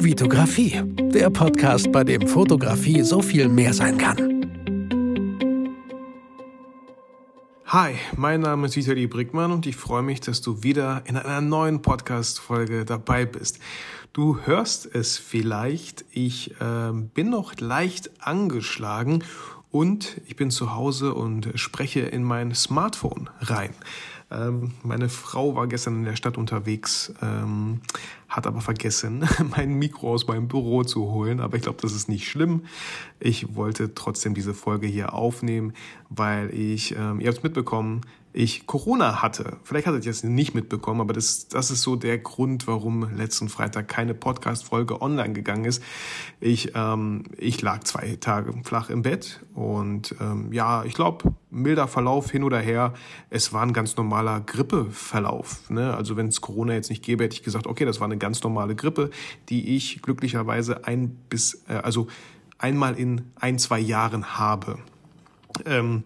Vitografie, 0.00 0.80
der 1.12 1.28
Podcast, 1.28 1.90
bei 1.90 2.04
dem 2.04 2.28
Fotografie 2.28 3.02
so 3.02 3.20
viel 3.20 3.48
mehr 3.48 3.74
sein 3.74 3.98
kann. 3.98 4.16
Hi, 7.66 7.94
mein 8.16 8.42
Name 8.42 8.68
ist 8.68 8.76
Vitali 8.76 9.08
Brickmann 9.08 9.50
und 9.50 9.66
ich 9.66 9.74
freue 9.74 10.02
mich, 10.02 10.20
dass 10.20 10.40
du 10.40 10.62
wieder 10.62 11.02
in 11.06 11.16
einer 11.16 11.40
neuen 11.40 11.82
Podcast-Folge 11.82 12.84
dabei 12.84 13.26
bist. 13.26 13.58
Du 14.12 14.38
hörst 14.38 14.86
es 14.86 15.18
vielleicht, 15.18 16.04
ich 16.12 16.52
äh, 16.60 16.92
bin 16.92 17.30
noch 17.30 17.58
leicht 17.58 18.10
angeschlagen 18.20 19.24
und 19.70 20.20
ich 20.26 20.36
bin 20.36 20.52
zu 20.52 20.76
Hause 20.76 21.12
und 21.12 21.50
spreche 21.56 22.00
in 22.00 22.22
mein 22.22 22.54
Smartphone 22.54 23.30
rein. 23.40 23.74
Ähm, 24.30 24.72
meine 24.82 25.08
Frau 25.08 25.54
war 25.54 25.66
gestern 25.66 25.96
in 25.96 26.04
der 26.04 26.16
Stadt 26.16 26.36
unterwegs, 26.36 27.12
ähm, 27.22 27.80
hat 28.28 28.46
aber 28.46 28.60
vergessen, 28.60 29.26
mein 29.56 29.74
Mikro 29.74 30.12
aus 30.12 30.26
meinem 30.26 30.48
Büro 30.48 30.84
zu 30.84 31.10
holen. 31.10 31.40
Aber 31.40 31.56
ich 31.56 31.62
glaube, 31.62 31.78
das 31.80 31.92
ist 31.92 32.08
nicht 32.08 32.28
schlimm. 32.28 32.64
Ich 33.20 33.54
wollte 33.54 33.94
trotzdem 33.94 34.34
diese 34.34 34.54
Folge 34.54 34.86
hier 34.86 35.14
aufnehmen, 35.14 35.72
weil 36.10 36.52
ich, 36.54 36.94
ähm, 36.94 37.20
ihr 37.20 37.28
habt 37.28 37.38
es 37.38 37.42
mitbekommen, 37.42 38.02
ich 38.32 38.66
Corona 38.66 39.22
hatte. 39.22 39.56
Vielleicht 39.64 39.86
hattet 39.86 40.04
ihr 40.04 40.10
es 40.10 40.22
nicht 40.22 40.54
mitbekommen, 40.54 41.00
aber 41.00 41.12
das, 41.12 41.48
das 41.48 41.70
ist 41.70 41.82
so 41.82 41.96
der 41.96 42.18
Grund, 42.18 42.66
warum 42.66 43.16
letzten 43.16 43.48
Freitag 43.48 43.88
keine 43.88 44.14
Podcast-Folge 44.14 45.00
online 45.00 45.32
gegangen 45.32 45.64
ist. 45.64 45.82
Ich, 46.40 46.72
ähm, 46.74 47.24
ich 47.36 47.62
lag 47.62 47.84
zwei 47.84 48.16
Tage 48.20 48.52
flach 48.64 48.90
im 48.90 49.02
Bett 49.02 49.40
und 49.54 50.14
ähm, 50.20 50.52
ja, 50.52 50.84
ich 50.84 50.94
glaube, 50.94 51.34
milder 51.50 51.88
Verlauf 51.88 52.30
hin 52.30 52.44
oder 52.44 52.60
her. 52.60 52.94
Es 53.30 53.52
war 53.52 53.62
ein 53.62 53.72
ganz 53.72 53.96
normaler 53.96 54.40
Grippeverlauf. 54.40 55.70
Ne? 55.70 55.94
Also 55.94 56.16
wenn 56.16 56.28
es 56.28 56.40
Corona 56.40 56.74
jetzt 56.74 56.90
nicht 56.90 57.04
gäbe, 57.04 57.24
hätte 57.24 57.34
ich 57.34 57.42
gesagt, 57.42 57.66
okay, 57.66 57.84
das 57.84 58.00
war 58.00 58.06
eine 58.06 58.18
ganz 58.18 58.42
normale 58.42 58.74
Grippe, 58.74 59.10
die 59.48 59.76
ich 59.76 60.02
glücklicherweise 60.02 60.84
ein 60.84 61.16
bis, 61.28 61.64
äh, 61.68 61.74
also 61.74 62.08
einmal 62.58 62.98
in 62.98 63.22
ein, 63.36 63.58
zwei 63.58 63.78
Jahren 63.78 64.38
habe. 64.38 64.78
Ähm, 65.64 66.04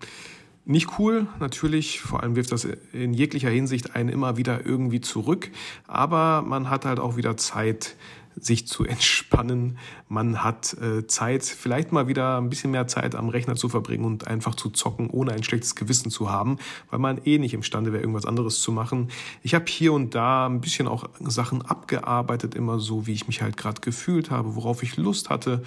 nicht 0.64 0.98
cool, 0.98 1.26
natürlich, 1.40 2.00
vor 2.00 2.22
allem 2.22 2.36
wirft 2.36 2.52
das 2.52 2.66
in 2.92 3.14
jeglicher 3.14 3.50
Hinsicht 3.50 3.96
einen 3.96 4.08
immer 4.08 4.36
wieder 4.36 4.64
irgendwie 4.64 5.00
zurück, 5.00 5.50
aber 5.88 6.42
man 6.42 6.70
hat 6.70 6.84
halt 6.84 7.00
auch 7.00 7.16
wieder 7.16 7.36
Zeit, 7.36 7.96
sich 8.36 8.66
zu 8.66 8.84
entspannen. 8.86 9.78
Man 10.08 10.42
hat 10.42 10.74
äh, 10.74 11.06
Zeit, 11.06 11.44
vielleicht 11.44 11.92
mal 11.92 12.08
wieder 12.08 12.38
ein 12.38 12.48
bisschen 12.48 12.70
mehr 12.70 12.86
Zeit 12.86 13.14
am 13.14 13.28
Rechner 13.28 13.56
zu 13.56 13.68
verbringen 13.68 14.04
und 14.04 14.26
einfach 14.26 14.54
zu 14.54 14.70
zocken, 14.70 15.10
ohne 15.10 15.32
ein 15.32 15.42
schlechtes 15.42 15.74
Gewissen 15.74 16.10
zu 16.10 16.30
haben, 16.30 16.58
weil 16.90 16.98
man 16.98 17.20
eh 17.24 17.38
nicht 17.38 17.54
imstande 17.54 17.92
wäre, 17.92 18.02
irgendwas 18.02 18.26
anderes 18.26 18.60
zu 18.60 18.72
machen. 18.72 19.08
Ich 19.42 19.54
habe 19.54 19.64
hier 19.68 19.92
und 19.92 20.14
da 20.14 20.46
ein 20.46 20.60
bisschen 20.60 20.88
auch 20.88 21.08
Sachen 21.20 21.62
abgearbeitet, 21.62 22.54
immer 22.54 22.78
so, 22.78 23.06
wie 23.06 23.12
ich 23.12 23.26
mich 23.26 23.42
halt 23.42 23.56
gerade 23.56 23.80
gefühlt 23.80 24.30
habe, 24.30 24.56
worauf 24.56 24.82
ich 24.82 24.96
Lust 24.96 25.30
hatte. 25.30 25.62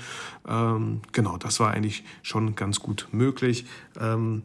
Ähm, 0.48 1.02
genau, 1.12 1.38
das 1.38 1.60
war 1.60 1.72
eigentlich 1.72 2.04
schon 2.24 2.56
ganz 2.56 2.80
gut 2.80 3.08
möglich. 3.12 3.66
Ähm, 4.00 4.44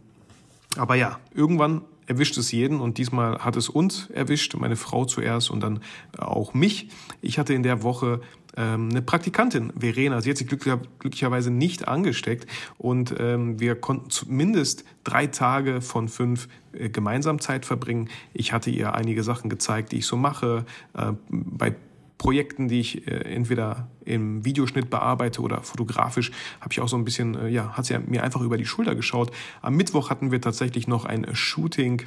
aber 0.77 0.95
ja, 0.95 1.19
irgendwann 1.35 1.83
erwischt 2.07 2.37
es 2.39 2.51
jeden 2.51 2.81
und 2.81 2.99
diesmal 2.99 3.39
hat 3.39 3.57
es 3.57 3.69
uns 3.69 4.11
erwischt, 4.11 4.55
meine 4.57 4.77
Frau 4.77 5.05
zuerst 5.05 5.51
und 5.51 5.61
dann 5.61 5.81
auch 6.19 6.55
mich. 6.55 6.89
Ich 7.21 7.39
hatte 7.39 7.55
in 7.55 7.63
der 7.63 7.85
Woche 7.85 8.21
ähm, 8.57 8.89
eine 8.91 9.01
Praktikantin, 9.01 9.73
Verena, 9.79 10.21
sie 10.21 10.31
hat 10.31 10.37
sich 10.37 10.49
glücklicher, 10.49 10.81
glücklicherweise 10.99 11.53
nicht 11.53 11.87
angesteckt 11.87 12.51
und 12.79 13.15
ähm, 13.19 13.61
wir 13.61 13.77
konnten 13.77 14.11
zumindest 14.11 14.85
drei 15.05 15.29
Tage 15.29 15.81
von 15.81 16.09
fünf 16.09 16.49
äh, 16.73 16.89
gemeinsam 16.89 17.41
Zeit 17.41 17.65
verbringen. 17.65 18.09
Ich 18.33 18.53
hatte 18.53 18.71
ihr 18.71 18.95
einige 18.95 19.23
Sachen 19.23 19.49
gezeigt, 19.49 19.93
die 19.93 19.99
ich 19.99 20.07
so 20.07 20.17
mache. 20.17 20.65
Äh, 20.95 21.13
bei 21.29 21.77
Projekten, 22.21 22.69
die 22.69 22.81
ich 22.81 23.09
äh, 23.09 23.13
entweder 23.35 23.89
im 24.05 24.45
Videoschnitt 24.45 24.91
bearbeite 24.91 25.41
oder 25.41 25.63
fotografisch, 25.63 26.33
habe 26.61 26.71
ich 26.71 26.83
auch 26.83 26.89
so 26.89 26.99
ein 26.99 27.05
bisschen, 27.07 27.35
äh, 27.35 27.49
ja, 27.49 27.73
hat 27.73 27.87
sie 27.87 27.99
mir 27.99 28.23
einfach 28.23 28.43
über 28.43 28.59
die 28.59 28.67
Schulter 28.67 28.95
geschaut. 28.95 29.31
Am 29.63 29.75
Mittwoch 29.75 30.11
hatten 30.11 30.31
wir 30.31 30.39
tatsächlich 30.39 30.87
noch 30.87 31.07
ein 31.07 31.27
Shooting 31.35 32.03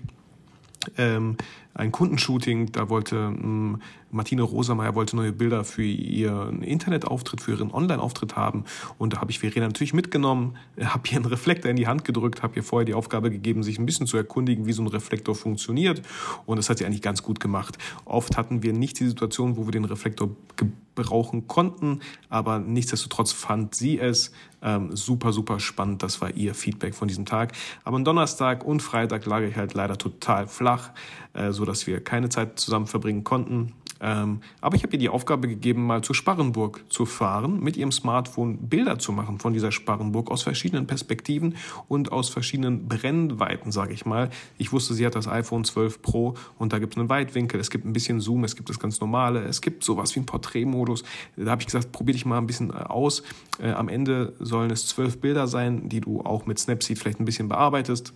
ähm, 1.00 1.38
ein 1.74 1.92
Kundenshooting, 1.92 2.72
da 2.72 2.90
wollte 2.90 3.16
ähm, 3.16 3.82
Martine 4.12 4.44
Rosameyer 4.44 4.94
wollte 4.94 5.16
neue 5.16 5.32
Bilder 5.32 5.64
für 5.64 5.84
ihren 5.84 6.62
Internetauftritt, 6.62 7.42
für 7.42 7.52
ihren 7.52 7.72
Online-Auftritt 7.72 8.36
haben 8.36 8.66
und 8.98 9.14
da 9.14 9.22
habe 9.22 9.32
ich 9.32 9.40
Verena 9.40 9.68
natürlich 9.68 9.94
mitgenommen, 9.94 10.56
habe 10.80 11.08
ihr 11.10 11.16
einen 11.16 11.26
Reflektor 11.26 11.72
in 11.72 11.78
die 11.78 11.88
Hand 11.88 12.06
gedrückt, 12.06 12.44
habe 12.44 12.56
ihr 12.56 12.64
vorher 12.64 12.86
die 12.86 12.94
Aufgabe 12.94 13.32
gegeben, 13.32 13.64
sich 13.64 13.80
ein 13.80 13.86
bisschen 13.86 14.08
zu 14.08 14.18
erkundigen, 14.18 14.66
wie 14.66 14.74
so 14.74 14.84
ein 14.84 14.88
Reflektor 14.88 15.36
funktioniert 15.36 16.02
und 16.46 16.58
das 16.58 16.70
hat 16.70 16.78
sie 16.78 16.86
eigentlich 16.86 17.02
ganz 17.02 17.24
gut 17.24 17.40
gemacht. 17.40 17.78
Oft 18.06 18.38
hatten 18.38 18.64
wir 18.64 18.74
nicht 18.74 19.00
die 19.00 19.08
Situation, 19.08 19.58
wo 19.58 19.66
wir 19.66 19.72
den 19.72 19.86
Reflektor 19.86 20.30
gebrauchen 20.56 21.48
konnten, 21.48 22.02
aber 22.30 22.60
nichtsdestotrotz 22.60 23.32
fand 23.32 23.74
sie 23.74 24.00
es 24.00 24.32
ähm, 24.62 24.96
super, 24.96 25.34
super 25.34 25.60
spannend. 25.60 26.04
Das 26.04 26.22
war 26.22 26.32
ihr 26.32 26.56
Feedback 26.56 26.96
von 26.96 27.08
diesem 27.08 27.26
Tag. 27.26 27.54
Aber 27.84 27.98
am 27.98 28.06
Donnerstag 28.06 28.64
und 28.64 28.82
Freitag 28.82 29.26
lag 29.26 29.42
ich 29.42 29.56
halt 29.56 29.74
leider 29.74 29.98
total 29.98 30.48
flach, 30.48 30.92
äh, 31.34 31.52
so 31.52 31.63
dass 31.66 31.88
wir 31.88 32.04
keine 32.04 32.30
Zeit 32.30 32.60
zusammen 32.60 32.88
verbringen 32.88 33.24
konnten. 33.24 33.74
Ähm, 34.04 34.42
aber 34.60 34.76
ich 34.76 34.84
habe 34.84 34.94
ihr 34.94 35.00
die 35.00 35.08
Aufgabe 35.08 35.48
gegeben, 35.48 35.86
mal 35.86 36.04
zur 36.04 36.14
Sparrenburg 36.14 36.84
zu 36.90 37.06
fahren, 37.06 37.62
mit 37.62 37.78
ihrem 37.78 37.94
Smartphone 37.94 38.58
Bilder 38.58 39.00
zu 39.00 39.14
machen 39.14 39.40
von 39.40 39.54
dieser 39.54 39.72
Sparrenburg 39.72 40.30
aus 40.30 40.44
verschiedenen 40.44 40.88
Perspektiven 40.88 41.56
und 41.88 42.12
aus 42.12 42.28
verschiedenen 42.28 42.90
Brennweiten, 42.90 43.72
sage 43.72 43.94
ich 43.94 44.06
mal. 44.06 44.30
Ich 44.58 44.74
wusste, 44.74 44.94
sie 44.94 45.06
hat 45.06 45.16
das 45.16 45.30
iPhone 45.30 45.64
12 45.64 46.02
Pro 46.02 46.36
und 46.60 46.74
da 46.74 46.80
gibt 46.80 46.96
es 46.96 47.00
einen 47.00 47.08
Weitwinkel, 47.08 47.62
es 47.62 47.70
gibt 47.70 47.86
ein 47.86 47.94
bisschen 47.94 48.20
Zoom, 48.20 48.44
es 48.44 48.58
gibt 48.58 48.70
das 48.70 48.78
ganz 48.78 49.00
normale, 49.00 49.44
es 49.44 49.62
gibt 49.62 49.86
sowas 49.86 50.14
wie 50.16 50.20
einen 50.20 50.26
Porträtmodus. 50.26 51.04
Da 51.38 51.52
habe 51.52 51.62
ich 51.62 51.68
gesagt, 51.68 51.94
probier 51.94 52.14
dich 52.14 52.26
mal 52.26 52.40
ein 52.40 52.48
bisschen 52.48 52.72
äh, 52.72 52.74
aus. 52.74 53.24
Äh, 53.60 53.72
am 53.72 53.88
Ende 53.88 54.34
sollen 54.40 54.70
es 54.70 54.86
zwölf 54.86 55.22
Bilder 55.22 55.48
sein, 55.48 55.88
die 55.88 56.02
du 56.02 56.20
auch 56.22 56.46
mit 56.46 56.60
Snapseed 56.60 57.00
vielleicht 57.00 57.22
ein 57.22 57.26
bisschen 57.26 57.48
bearbeitest. 57.48 58.14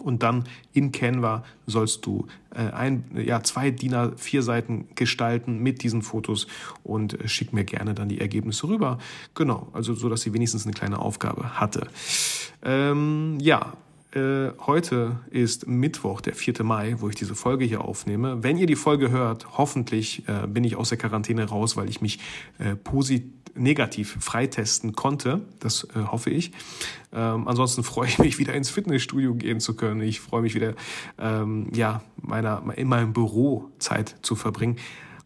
Und 0.00 0.22
dann 0.22 0.44
in 0.72 0.92
Canva 0.92 1.44
sollst 1.66 2.06
du 2.06 2.26
äh, 2.54 2.70
ein, 2.70 3.04
ja, 3.14 3.42
zwei 3.42 3.70
DIN 3.70 3.94
A4 3.94 4.42
Seiten 4.42 4.88
gestalten 4.94 5.58
mit 5.58 5.82
diesen 5.82 6.02
Fotos 6.02 6.46
und 6.84 7.20
äh, 7.20 7.28
schick 7.28 7.52
mir 7.52 7.64
gerne 7.64 7.94
dann 7.94 8.08
die 8.08 8.20
Ergebnisse 8.20 8.68
rüber. 8.68 8.98
Genau, 9.34 9.68
also 9.72 9.94
so, 9.94 10.08
dass 10.08 10.22
sie 10.22 10.32
wenigstens 10.32 10.64
eine 10.64 10.72
kleine 10.72 11.00
Aufgabe 11.00 11.58
hatte. 11.58 11.88
Ähm, 12.62 13.38
ja, 13.40 13.72
äh, 14.12 14.52
heute 14.66 15.20
ist 15.30 15.66
Mittwoch, 15.66 16.22
der 16.22 16.34
4. 16.34 16.62
Mai, 16.62 16.96
wo 16.98 17.08
ich 17.10 17.14
diese 17.14 17.34
Folge 17.34 17.66
hier 17.66 17.84
aufnehme. 17.84 18.42
Wenn 18.42 18.56
ihr 18.56 18.66
die 18.66 18.76
Folge 18.76 19.10
hört, 19.10 19.58
hoffentlich 19.58 20.26
äh, 20.28 20.46
bin 20.46 20.64
ich 20.64 20.76
aus 20.76 20.88
der 20.88 20.98
Quarantäne 20.98 21.44
raus, 21.44 21.76
weil 21.76 21.90
ich 21.90 22.00
mich 22.00 22.18
äh, 22.58 22.74
positiv 22.74 23.37
negativ 23.58 24.16
freitesten 24.20 24.94
konnte. 24.94 25.42
Das 25.60 25.84
äh, 25.94 26.04
hoffe 26.10 26.30
ich. 26.30 26.52
Ähm, 27.12 27.48
ansonsten 27.48 27.82
freue 27.82 28.08
ich 28.08 28.18
mich 28.18 28.38
wieder 28.38 28.54
ins 28.54 28.70
Fitnessstudio 28.70 29.34
gehen 29.34 29.60
zu 29.60 29.74
können. 29.74 30.00
Ich 30.00 30.20
freue 30.20 30.42
mich 30.42 30.54
wieder, 30.54 30.74
ähm, 31.18 31.68
ja, 31.74 32.02
meiner, 32.20 32.62
in 32.76 32.88
meinem 32.88 33.12
Büro 33.12 33.70
Zeit 33.78 34.16
zu 34.22 34.36
verbringen. 34.36 34.76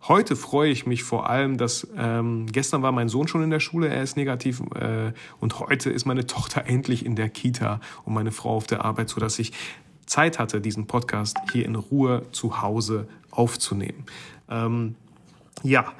Heute 0.09 0.35
freue 0.35 0.71
ich 0.71 0.85
mich 0.85 1.05
vor 1.05 1.31
allem, 1.31 1.59
dass 1.59 1.87
ähm, 1.97 2.47
gestern 2.51 2.83
war 2.83 2.91
mein 2.91 3.09
Sohn 3.09 3.29
schon 3.29 3.43
in 3.45 3.51
der 3.51 3.61
Schule, 3.61 3.87
er 3.87 4.03
ist 4.03 4.17
negativ 4.17 4.61
äh, 4.75 5.13
und 5.39 5.61
heute 5.61 5.91
ist 5.91 6.07
meine 6.07 6.27
Tochter 6.27 6.67
endlich 6.67 7.07
in 7.07 7.15
der 7.15 7.29
Kita 7.29 7.81
und 8.05 8.13
meine 8.13 8.33
Frau 8.33 8.57
auf 8.57 8.67
der 8.67 8.85
Arbeit, 8.85 9.09
so 9.09 9.21
dass 9.21 9.39
ich 9.39 9.53
Zeit 10.07 10.41
hatte, 10.41 10.61
diesen 10.61 10.89
Podcast 10.89 11.37
hier 11.53 11.65
in 11.65 11.77
Ruhe 11.77 12.27
zu 12.33 12.63
Hause 12.63 13.07
aufzunehmen. 13.31 14.05
Ähm, 14.51 14.97
ja, 15.63 15.93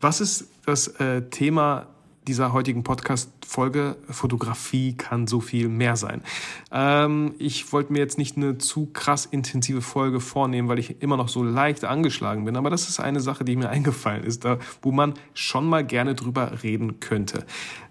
was 0.00 0.20
ist 0.20 0.48
das 0.66 0.88
äh, 1.00 1.22
Thema 1.30 1.86
dieser 2.26 2.52
heutigen 2.52 2.82
Podcast-Folge? 2.82 3.96
Fotografie 4.10 4.94
kann 4.94 5.26
so 5.26 5.40
viel 5.40 5.68
mehr 5.68 5.96
sein. 5.96 6.22
Ähm, 6.70 7.34
ich 7.38 7.72
wollte 7.72 7.92
mir 7.92 8.00
jetzt 8.00 8.18
nicht 8.18 8.36
eine 8.36 8.58
zu 8.58 8.86
krass 8.92 9.26
intensive 9.26 9.80
Folge 9.80 10.20
vornehmen, 10.20 10.68
weil 10.68 10.78
ich 10.78 11.02
immer 11.02 11.16
noch 11.16 11.28
so 11.28 11.42
leicht 11.42 11.84
angeschlagen 11.84 12.44
bin. 12.44 12.56
Aber 12.56 12.68
das 12.68 12.88
ist 12.88 13.00
eine 13.00 13.20
Sache, 13.20 13.44
die 13.44 13.56
mir 13.56 13.68
eingefallen 13.70 14.24
ist, 14.24 14.44
da, 14.44 14.58
wo 14.82 14.92
man 14.92 15.14
schon 15.34 15.66
mal 15.66 15.84
gerne 15.84 16.14
drüber 16.14 16.62
reden 16.62 17.00
könnte. 17.00 17.46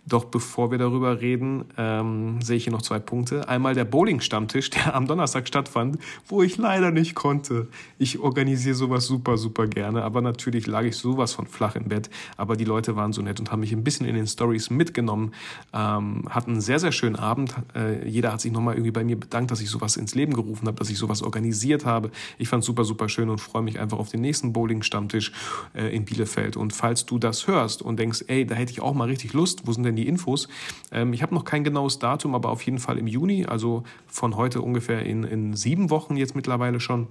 Doch 0.08 0.26
bevor 0.26 0.70
wir 0.70 0.78
darüber 0.78 1.20
reden, 1.20 1.66
ähm, 1.78 2.40
sehe 2.42 2.58
ich 2.58 2.66
hier 2.66 2.74
noch 2.74 2.84
zwei 2.84 3.00
Punkte. 3.00 3.50
Einmal 3.50 3.74
der 3.74 3.86
Bowling-Stammtisch, 3.86 4.70
der 4.70 4.96
am 4.96 5.08
Donnerstag 5.08 5.48
stattfand, 5.48 5.98
wo 6.28 6.44
ich 6.44 6.58
leider 6.58 6.92
nicht 6.92 7.16
konnte. 7.16 7.68
Ich 7.98 8.20
organisiere 8.20 8.76
sowas 8.76 9.06
super, 9.08 9.38
super 9.38 9.66
gerne, 9.66 10.04
aber 10.04 10.22
natürlich 10.22 10.68
lag 10.68 10.84
ich 10.84 10.96
sowas 10.96 11.34
von 11.34 11.48
flach 11.48 11.76
im 11.76 11.86
Bett. 11.86 12.12
Aber 12.38 12.56
die 12.56 12.66
Leute 12.66 12.96
waren 12.96 13.14
so 13.14 13.24
nett 13.24 13.40
und 13.40 13.52
haben 13.52 13.62
mich 13.62 13.74
ein 13.74 13.84
bisschen 13.84 14.06
in 14.06 14.14
den 14.14 14.28
Stories 14.28 14.70
mitgenommen, 14.70 15.32
ähm, 15.74 16.26
hatten 16.30 16.52
einen 16.52 16.62
sehr, 16.62 16.80
sehr 16.80 16.92
schönen 16.92 17.16
Abend. 17.16 17.56
Äh, 17.76 18.08
jeder 18.08 18.32
hat 18.32 18.42
sich 18.42 18.52
nochmal 18.52 18.76
irgendwie 18.76 18.92
bei 18.92 19.04
mir 19.04 19.20
bedankt, 19.20 19.50
dass 19.50 19.60
ich 19.60 19.72
sowas 19.72 19.98
ins 19.98 20.14
Leben 20.14 20.34
gerufen 20.34 20.68
habe, 20.68 20.78
dass 20.78 20.92
ich 20.92 21.00
sowas 21.00 21.24
organisiert 21.24 21.84
habe. 21.86 22.12
Ich 22.38 22.48
fand 22.48 22.62
es 22.62 22.68
super, 22.68 22.84
super 22.84 23.10
schön 23.10 23.30
und 23.30 23.42
freue 23.42 23.64
mich 23.64 23.80
einfach 23.80 23.98
auf 23.98 24.10
den 24.10 24.22
nächsten 24.22 24.54
Bowling-Stammtisch 24.54 25.32
äh, 25.74 25.96
in 25.96 26.06
Bielefeld. 26.06 26.58
Und 26.58 26.74
falls 26.74 27.08
du 27.08 27.18
das 27.18 27.48
hörst 27.48 27.82
und 27.82 27.98
denkst, 27.98 28.26
ey, 28.28 28.46
da 28.46 28.54
hätte 28.54 28.72
ich 28.72 28.82
auch 28.82 28.94
mal 28.94 29.08
richtig 29.08 29.34
Lust, 29.34 29.66
wo 29.66 29.72
sind 29.72 29.84
denn 29.84 29.95
denn 29.96 30.04
die 30.04 30.08
Infos. 30.08 30.48
Ähm, 30.92 31.14
ich 31.14 31.22
habe 31.22 31.34
noch 31.34 31.46
kein 31.46 31.64
genaues 31.64 32.00
Datum, 32.00 32.36
aber 32.36 32.50
auf 32.50 32.62
jeden 32.64 32.80
Fall 32.80 32.98
im 32.98 33.08
Juni, 33.08 33.46
also 33.46 33.84
von 34.08 34.36
heute 34.36 34.62
ungefähr 34.62 35.06
in, 35.06 35.24
in 35.24 35.54
sieben 35.56 35.90
Wochen 35.90 36.18
jetzt 36.18 36.36
mittlerweile 36.36 36.80
schon 36.80 37.08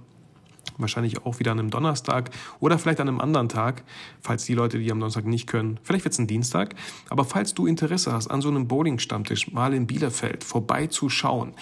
Wahrscheinlich 0.77 1.25
auch 1.25 1.39
wieder 1.39 1.51
an 1.51 1.59
einem 1.59 1.69
Donnerstag 1.69 2.31
oder 2.59 2.77
vielleicht 2.77 2.99
an 2.99 3.07
einem 3.07 3.21
anderen 3.21 3.49
Tag, 3.49 3.83
falls 4.21 4.45
die 4.45 4.53
Leute, 4.53 4.79
die 4.79 4.91
am 4.91 4.99
Donnerstag 4.99 5.25
nicht 5.25 5.47
können. 5.47 5.79
Vielleicht 5.83 6.03
wird 6.03 6.13
es 6.13 6.19
ein 6.19 6.27
Dienstag. 6.27 6.75
Aber 7.09 7.23
falls 7.23 7.53
du 7.53 7.65
Interesse 7.65 8.11
hast, 8.11 8.27
an 8.27 8.41
so 8.41 8.49
einem 8.49 8.67
Bowling-Stammtisch 8.67 9.51
mal 9.53 9.73
in 9.73 9.87
Bielefeld 9.87 10.43
vorbeizuschauen. 10.43 11.53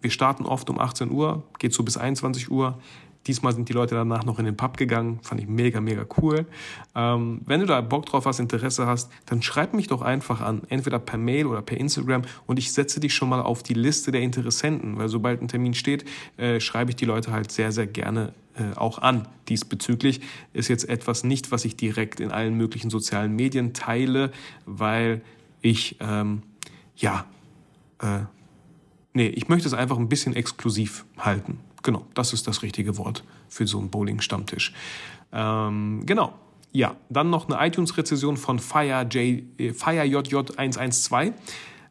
Wir 0.00 0.10
starten 0.10 0.46
oft 0.46 0.70
um 0.70 0.78
18 0.78 1.10
Uhr, 1.10 1.42
geht 1.58 1.72
so 1.72 1.82
bis 1.82 1.96
21 1.96 2.50
Uhr. 2.50 2.78
Diesmal 3.26 3.54
sind 3.54 3.68
die 3.68 3.72
Leute 3.72 3.94
danach 3.94 4.24
noch 4.24 4.38
in 4.38 4.44
den 4.44 4.56
Pub 4.56 4.76
gegangen. 4.76 5.18
Fand 5.22 5.40
ich 5.40 5.48
mega, 5.48 5.80
mega 5.80 6.06
cool. 6.18 6.46
Ähm, 6.94 7.40
wenn 7.44 7.60
du 7.60 7.66
da 7.66 7.80
Bock 7.80 8.06
drauf 8.06 8.26
hast, 8.26 8.38
Interesse 8.38 8.86
hast, 8.86 9.10
dann 9.26 9.42
schreib 9.42 9.74
mich 9.74 9.88
doch 9.88 10.02
einfach 10.02 10.40
an. 10.40 10.62
Entweder 10.68 10.98
per 10.98 11.18
Mail 11.18 11.46
oder 11.46 11.62
per 11.62 11.78
Instagram. 11.78 12.22
Und 12.46 12.58
ich 12.58 12.72
setze 12.72 13.00
dich 13.00 13.14
schon 13.14 13.28
mal 13.28 13.40
auf 13.40 13.62
die 13.62 13.74
Liste 13.74 14.12
der 14.12 14.20
Interessenten. 14.20 14.96
Weil 14.98 15.08
sobald 15.08 15.42
ein 15.42 15.48
Termin 15.48 15.74
steht, 15.74 16.04
äh, 16.36 16.60
schreibe 16.60 16.90
ich 16.90 16.96
die 16.96 17.04
Leute 17.04 17.32
halt 17.32 17.50
sehr, 17.50 17.72
sehr 17.72 17.86
gerne 17.86 18.32
äh, 18.54 18.76
auch 18.76 18.98
an 18.98 19.28
diesbezüglich. 19.48 20.20
Ist 20.52 20.68
jetzt 20.68 20.88
etwas 20.88 21.24
nicht, 21.24 21.50
was 21.50 21.64
ich 21.64 21.76
direkt 21.76 22.20
in 22.20 22.30
allen 22.30 22.54
möglichen 22.54 22.90
sozialen 22.90 23.34
Medien 23.34 23.74
teile, 23.74 24.30
weil 24.64 25.20
ich, 25.60 25.96
ähm, 26.00 26.42
ja, 26.96 27.26
äh, 28.00 28.20
nee, 29.12 29.26
ich 29.28 29.48
möchte 29.48 29.68
es 29.68 29.74
einfach 29.74 29.98
ein 29.98 30.08
bisschen 30.08 30.34
exklusiv 30.34 31.04
halten. 31.18 31.58
Genau, 31.86 32.04
das 32.14 32.32
ist 32.32 32.48
das 32.48 32.64
richtige 32.64 32.98
Wort 32.98 33.22
für 33.48 33.64
so 33.64 33.78
einen 33.78 33.90
Bowling-Stammtisch. 33.90 34.72
Ähm, 35.32 36.02
genau. 36.04 36.34
Ja, 36.72 36.96
dann 37.10 37.30
noch 37.30 37.48
eine 37.48 37.64
iTunes-Rezession 37.64 38.36
von 38.36 38.58
Fire, 38.58 39.06
J, 39.08 39.44
äh, 39.56 39.70
FireJJ112. 39.70 41.32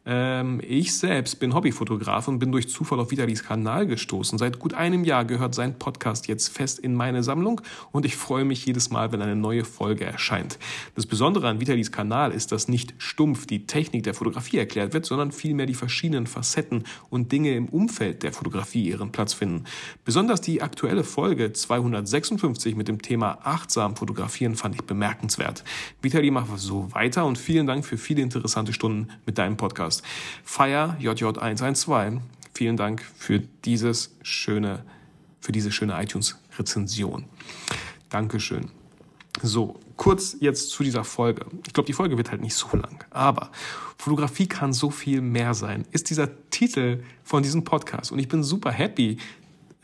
Ähm, 0.06 0.60
ich 0.64 0.96
selbst 0.96 1.40
bin 1.40 1.52
Hobbyfotograf 1.52 2.28
und 2.28 2.38
bin 2.38 2.52
durch 2.52 2.68
Zufall 2.68 3.00
auf 3.00 3.10
Vitalis 3.10 3.42
Kanal 3.42 3.86
gestoßen. 3.86 4.38
Seit 4.38 4.60
gut 4.60 4.72
einem 4.72 5.02
Jahr 5.02 5.24
gehört 5.24 5.54
sein 5.54 5.78
Podcast 5.78 6.28
jetzt 6.28 6.48
fest 6.48 6.78
in 6.78 6.94
meine 6.94 7.24
Sammlung 7.24 7.60
und 7.90 8.06
ich 8.06 8.14
freue 8.14 8.44
mich 8.44 8.64
jedes 8.64 8.90
Mal, 8.90 9.10
wenn 9.10 9.20
eine 9.20 9.34
neue 9.34 9.64
Folge 9.64 10.04
erscheint. 10.04 10.60
Das 10.94 11.06
Besondere 11.06 11.48
an 11.48 11.60
Vitalis 11.60 11.90
Kanal 11.90 12.30
ist, 12.30 12.52
dass 12.52 12.68
nicht 12.68 12.94
stumpf 12.98 13.46
die 13.46 13.66
Technik 13.66 14.04
der 14.04 14.14
Fotografie 14.14 14.58
erklärt 14.58 14.94
wird, 14.94 15.06
sondern 15.06 15.32
vielmehr 15.32 15.66
die 15.66 15.74
verschiedenen 15.74 16.28
Facetten 16.28 16.84
und 17.10 17.32
Dinge 17.32 17.56
im 17.56 17.66
Umfeld 17.68 18.22
der 18.22 18.32
Fotografie 18.32 18.88
ihren 18.88 19.10
Platz 19.10 19.32
finden. 19.32 19.64
Besonders 20.04 20.40
die 20.40 20.62
aktuelle 20.62 21.02
Folge 21.02 21.52
256 21.52 22.76
mit 22.76 22.86
dem 22.86 23.02
Thema 23.02 23.38
achtsam 23.42 23.96
fotografieren 23.96 24.54
fand 24.54 24.76
ich 24.76 24.82
bemerkenswert. 24.82 25.64
Vitali 26.00 26.30
macht 26.30 26.46
so 26.56 26.92
weiter 26.94 27.26
und 27.26 27.38
vielen 27.38 27.66
Dank 27.66 27.84
für 27.84 27.98
viele 27.98 28.22
interessante 28.22 28.72
Stunden 28.72 29.08
mit 29.26 29.38
deinem 29.38 29.56
Podcast. 29.56 29.95
Podcast. 29.96 30.02
Fire 30.44 30.96
JJ112. 31.00 32.20
Vielen 32.54 32.76
Dank 32.76 33.02
für 33.16 33.40
dieses 33.40 34.16
schöne, 34.22 34.82
für 35.40 35.52
diese 35.52 35.70
schöne 35.70 36.00
iTunes-Rezension. 36.00 37.24
Dankeschön. 38.08 38.70
So, 39.42 39.78
kurz 39.96 40.36
jetzt 40.40 40.70
zu 40.70 40.82
dieser 40.82 41.04
Folge. 41.04 41.44
Ich 41.66 41.74
glaube, 41.74 41.86
die 41.86 41.92
Folge 41.92 42.16
wird 42.16 42.30
halt 42.30 42.40
nicht 42.40 42.54
so 42.54 42.68
lang, 42.74 43.04
aber 43.10 43.50
Fotografie 43.98 44.46
kann 44.46 44.72
so 44.72 44.90
viel 44.90 45.20
mehr 45.20 45.52
sein, 45.52 45.84
ist 45.90 46.08
dieser 46.08 46.28
Titel 46.48 47.02
von 47.22 47.42
diesem 47.42 47.64
Podcast. 47.64 48.12
Und 48.12 48.18
ich 48.18 48.28
bin 48.28 48.42
super 48.42 48.72
happy, 48.72 49.18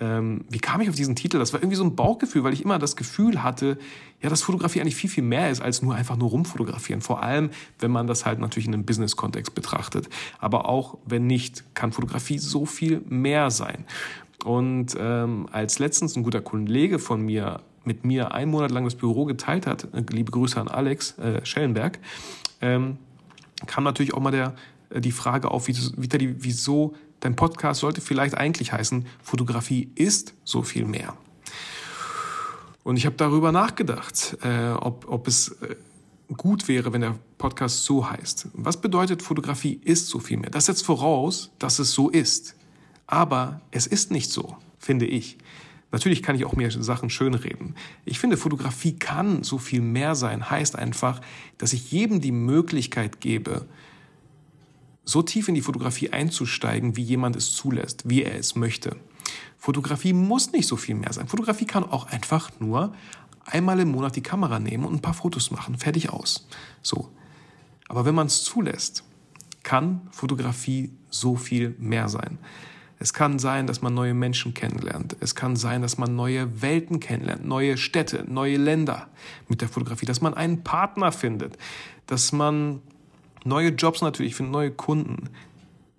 ähm, 0.00 0.44
wie 0.48 0.58
kam 0.58 0.80
ich 0.80 0.88
auf 0.88 0.94
diesen 0.94 1.14
Titel? 1.14 1.38
Das 1.38 1.52
war 1.52 1.60
irgendwie 1.60 1.76
so 1.76 1.84
ein 1.84 1.94
Bauchgefühl, 1.94 2.44
weil 2.44 2.52
ich 2.52 2.64
immer 2.64 2.78
das 2.78 2.96
Gefühl 2.96 3.42
hatte, 3.42 3.78
ja, 4.20 4.28
dass 4.30 4.42
Fotografie 4.42 4.80
eigentlich 4.80 4.96
viel, 4.96 5.10
viel 5.10 5.22
mehr 5.22 5.50
ist 5.50 5.60
als 5.60 5.82
nur 5.82 5.94
einfach 5.94 6.16
nur 6.16 6.30
rumfotografieren. 6.30 7.02
Vor 7.02 7.22
allem, 7.22 7.50
wenn 7.78 7.90
man 7.90 8.06
das 8.06 8.26
halt 8.26 8.38
natürlich 8.38 8.66
in 8.66 8.74
einem 8.74 8.84
Business-Kontext 8.84 9.54
betrachtet. 9.54 10.08
Aber 10.38 10.68
auch 10.68 10.98
wenn 11.06 11.26
nicht, 11.26 11.74
kann 11.74 11.92
Fotografie 11.92 12.38
so 12.38 12.66
viel 12.66 13.02
mehr 13.08 13.50
sein. 13.50 13.84
Und 14.44 14.96
ähm, 14.98 15.46
als 15.52 15.78
letztens 15.78 16.16
ein 16.16 16.24
guter 16.24 16.40
Kollege 16.40 16.98
von 16.98 17.22
mir 17.22 17.60
mit 17.84 18.04
mir 18.04 18.32
einen 18.32 18.50
Monat 18.50 18.70
lang 18.70 18.84
das 18.84 18.94
Büro 18.94 19.24
geteilt 19.24 19.66
hat, 19.66 19.84
äh, 19.92 20.04
liebe 20.10 20.30
Grüße 20.30 20.60
an 20.60 20.68
Alex 20.68 21.18
äh, 21.18 21.44
Schellenberg, 21.44 21.98
ähm, 22.60 22.98
kam 23.66 23.84
natürlich 23.84 24.14
auch 24.14 24.20
mal 24.20 24.30
der, 24.30 24.54
äh, 24.90 25.00
die 25.00 25.12
Frage 25.12 25.50
auf, 25.50 25.68
wieso 25.68 26.94
Dein 27.22 27.36
Podcast 27.36 27.80
sollte 27.80 28.00
vielleicht 28.00 28.36
eigentlich 28.36 28.72
heißen, 28.72 29.06
Fotografie 29.22 29.92
ist 29.94 30.34
so 30.42 30.62
viel 30.62 30.84
mehr. 30.84 31.16
Und 32.82 32.96
ich 32.96 33.06
habe 33.06 33.14
darüber 33.14 33.52
nachgedacht, 33.52 34.36
äh, 34.42 34.70
ob, 34.72 35.06
ob 35.08 35.28
es 35.28 35.50
äh, 35.62 35.76
gut 36.36 36.66
wäre, 36.66 36.92
wenn 36.92 37.02
der 37.02 37.16
Podcast 37.38 37.84
so 37.84 38.10
heißt. 38.10 38.48
Was 38.54 38.80
bedeutet 38.80 39.22
Fotografie 39.22 39.80
ist 39.84 40.08
so 40.08 40.18
viel 40.18 40.36
mehr? 40.36 40.50
Das 40.50 40.66
setzt 40.66 40.84
voraus, 40.84 41.52
dass 41.60 41.78
es 41.78 41.92
so 41.92 42.10
ist. 42.10 42.56
Aber 43.06 43.60
es 43.70 43.86
ist 43.86 44.10
nicht 44.10 44.32
so, 44.32 44.56
finde 44.80 45.06
ich. 45.06 45.38
Natürlich 45.92 46.24
kann 46.24 46.34
ich 46.34 46.44
auch 46.44 46.54
mir 46.54 46.72
Sachen 46.72 47.08
schönreden. 47.08 47.76
Ich 48.04 48.18
finde, 48.18 48.36
Fotografie 48.36 48.94
kann 48.98 49.44
so 49.44 49.58
viel 49.58 49.80
mehr 49.80 50.16
sein, 50.16 50.50
heißt 50.50 50.74
einfach, 50.74 51.20
dass 51.56 51.72
ich 51.72 51.92
jedem 51.92 52.20
die 52.20 52.32
Möglichkeit 52.32 53.20
gebe, 53.20 53.68
so 55.04 55.22
tief 55.22 55.48
in 55.48 55.54
die 55.54 55.62
Fotografie 55.62 56.10
einzusteigen, 56.10 56.96
wie 56.96 57.02
jemand 57.02 57.36
es 57.36 57.52
zulässt, 57.52 58.08
wie 58.08 58.22
er 58.22 58.38
es 58.38 58.54
möchte. 58.54 58.96
Fotografie 59.58 60.12
muss 60.12 60.52
nicht 60.52 60.66
so 60.66 60.76
viel 60.76 60.94
mehr 60.94 61.12
sein. 61.12 61.28
Fotografie 61.28 61.66
kann 61.66 61.84
auch 61.84 62.06
einfach 62.06 62.50
nur 62.60 62.92
einmal 63.44 63.80
im 63.80 63.90
Monat 63.90 64.16
die 64.16 64.22
Kamera 64.22 64.58
nehmen 64.58 64.84
und 64.84 64.94
ein 64.94 65.02
paar 65.02 65.14
Fotos 65.14 65.50
machen, 65.50 65.78
fertig 65.78 66.10
aus. 66.10 66.48
So. 66.82 67.10
Aber 67.88 68.04
wenn 68.04 68.14
man 68.14 68.26
es 68.26 68.42
zulässt, 68.44 69.04
kann 69.62 70.08
Fotografie 70.10 70.92
so 71.10 71.36
viel 71.36 71.74
mehr 71.78 72.08
sein. 72.08 72.38
Es 72.98 73.12
kann 73.12 73.40
sein, 73.40 73.66
dass 73.66 73.82
man 73.82 73.94
neue 73.94 74.14
Menschen 74.14 74.54
kennenlernt. 74.54 75.16
Es 75.18 75.34
kann 75.34 75.56
sein, 75.56 75.82
dass 75.82 75.98
man 75.98 76.14
neue 76.14 76.62
Welten 76.62 77.00
kennenlernt, 77.00 77.44
neue 77.44 77.76
Städte, 77.76 78.24
neue 78.28 78.56
Länder 78.56 79.08
mit 79.48 79.60
der 79.60 79.68
Fotografie, 79.68 80.06
dass 80.06 80.20
man 80.20 80.34
einen 80.34 80.62
Partner 80.62 81.10
findet, 81.10 81.58
dass 82.06 82.30
man 82.30 82.80
Neue 83.44 83.70
Jobs 83.70 84.00
natürlich, 84.02 84.34
für 84.34 84.44
neue 84.44 84.70
Kunden. 84.70 85.30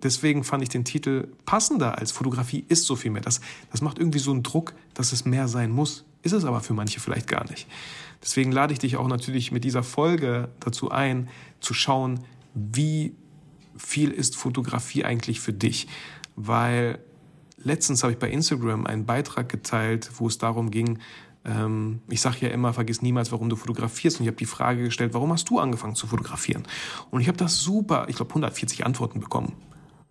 Deswegen 0.02 0.44
fand 0.44 0.62
ich 0.62 0.68
den 0.68 0.84
Titel 0.84 1.28
passender 1.46 1.98
als 1.98 2.12
Fotografie 2.12 2.64
ist 2.68 2.84
so 2.84 2.94
viel 2.94 3.10
mehr. 3.10 3.22
Das, 3.22 3.40
das 3.70 3.80
macht 3.80 3.98
irgendwie 3.98 4.18
so 4.18 4.32
einen 4.32 4.42
Druck, 4.42 4.74
dass 4.92 5.12
es 5.12 5.24
mehr 5.24 5.48
sein 5.48 5.70
muss. 5.70 6.04
Ist 6.22 6.32
es 6.32 6.44
aber 6.44 6.60
für 6.60 6.74
manche 6.74 7.00
vielleicht 7.00 7.26
gar 7.26 7.48
nicht. 7.50 7.66
Deswegen 8.22 8.52
lade 8.52 8.72
ich 8.72 8.78
dich 8.78 8.96
auch 8.96 9.08
natürlich 9.08 9.52
mit 9.52 9.64
dieser 9.64 9.82
Folge 9.82 10.48
dazu 10.60 10.90
ein, 10.90 11.28
zu 11.60 11.74
schauen, 11.74 12.20
wie 12.54 13.14
viel 13.76 14.10
ist 14.10 14.36
Fotografie 14.36 15.04
eigentlich 15.04 15.40
für 15.40 15.52
dich. 15.52 15.88
Weil 16.36 16.98
letztens 17.58 18.02
habe 18.02 18.12
ich 18.12 18.18
bei 18.18 18.30
Instagram 18.30 18.86
einen 18.86 19.06
Beitrag 19.06 19.48
geteilt, 19.48 20.10
wo 20.16 20.26
es 20.26 20.38
darum 20.38 20.70
ging, 20.70 20.98
ähm, 21.44 22.00
ich 22.08 22.20
sage 22.20 22.38
ja 22.40 22.48
immer, 22.48 22.72
vergiss 22.72 23.02
niemals, 23.02 23.32
warum 23.32 23.48
du 23.48 23.56
fotografierst. 23.56 24.18
Und 24.18 24.24
ich 24.24 24.28
habe 24.28 24.36
die 24.36 24.46
Frage 24.46 24.84
gestellt, 24.84 25.14
warum 25.14 25.32
hast 25.32 25.48
du 25.50 25.58
angefangen 25.58 25.94
zu 25.94 26.06
fotografieren? 26.06 26.64
Und 27.10 27.20
ich 27.20 27.28
habe 27.28 27.38
das 27.38 27.60
super, 27.60 28.06
ich 28.08 28.16
glaube 28.16 28.30
140 28.30 28.86
Antworten 28.86 29.20
bekommen 29.20 29.52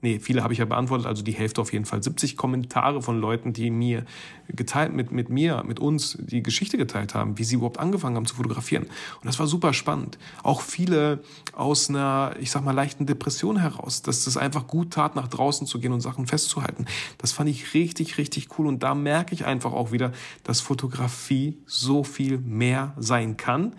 nee, 0.03 0.19
viele 0.19 0.43
habe 0.43 0.53
ich 0.53 0.59
ja 0.59 0.65
beantwortet, 0.65 1.07
also 1.07 1.23
die 1.23 1.31
Hälfte 1.31 1.61
auf 1.61 1.73
jeden 1.73 1.85
Fall. 1.85 2.03
70 2.03 2.37
Kommentare 2.37 3.01
von 3.01 3.19
Leuten, 3.19 3.53
die 3.53 3.71
mir 3.71 4.05
geteilt, 4.49 4.93
mit, 4.93 5.11
mit 5.11 5.29
mir, 5.29 5.63
mit 5.65 5.79
uns 5.79 6.17
die 6.19 6.43
Geschichte 6.43 6.77
geteilt 6.77 7.15
haben, 7.15 7.37
wie 7.37 7.43
sie 7.43 7.55
überhaupt 7.55 7.79
angefangen 7.79 8.17
haben 8.17 8.25
zu 8.25 8.35
fotografieren. 8.35 8.83
Und 8.83 9.25
das 9.25 9.39
war 9.39 9.47
super 9.47 9.73
spannend. 9.73 10.17
Auch 10.43 10.61
viele 10.61 11.23
aus 11.53 11.89
einer, 11.89 12.35
ich 12.39 12.51
sag 12.51 12.63
mal, 12.63 12.73
leichten 12.73 13.05
Depression 13.05 13.57
heraus, 13.57 14.01
dass 14.01 14.27
es 14.27 14.37
einfach 14.37 14.67
gut 14.67 14.91
tat, 14.91 15.15
nach 15.15 15.29
draußen 15.29 15.65
zu 15.65 15.79
gehen 15.79 15.93
und 15.93 16.01
Sachen 16.01 16.27
festzuhalten. 16.27 16.85
Das 17.17 17.31
fand 17.31 17.49
ich 17.49 17.73
richtig, 17.73 18.17
richtig 18.17 18.59
cool. 18.59 18.67
Und 18.67 18.83
da 18.83 18.93
merke 18.93 19.33
ich 19.33 19.45
einfach 19.45 19.71
auch 19.71 19.91
wieder, 19.91 20.11
dass 20.43 20.59
Fotografie 20.59 21.57
so 21.65 22.03
viel 22.03 22.37
mehr 22.39 22.93
sein 22.97 23.37
kann, 23.37 23.75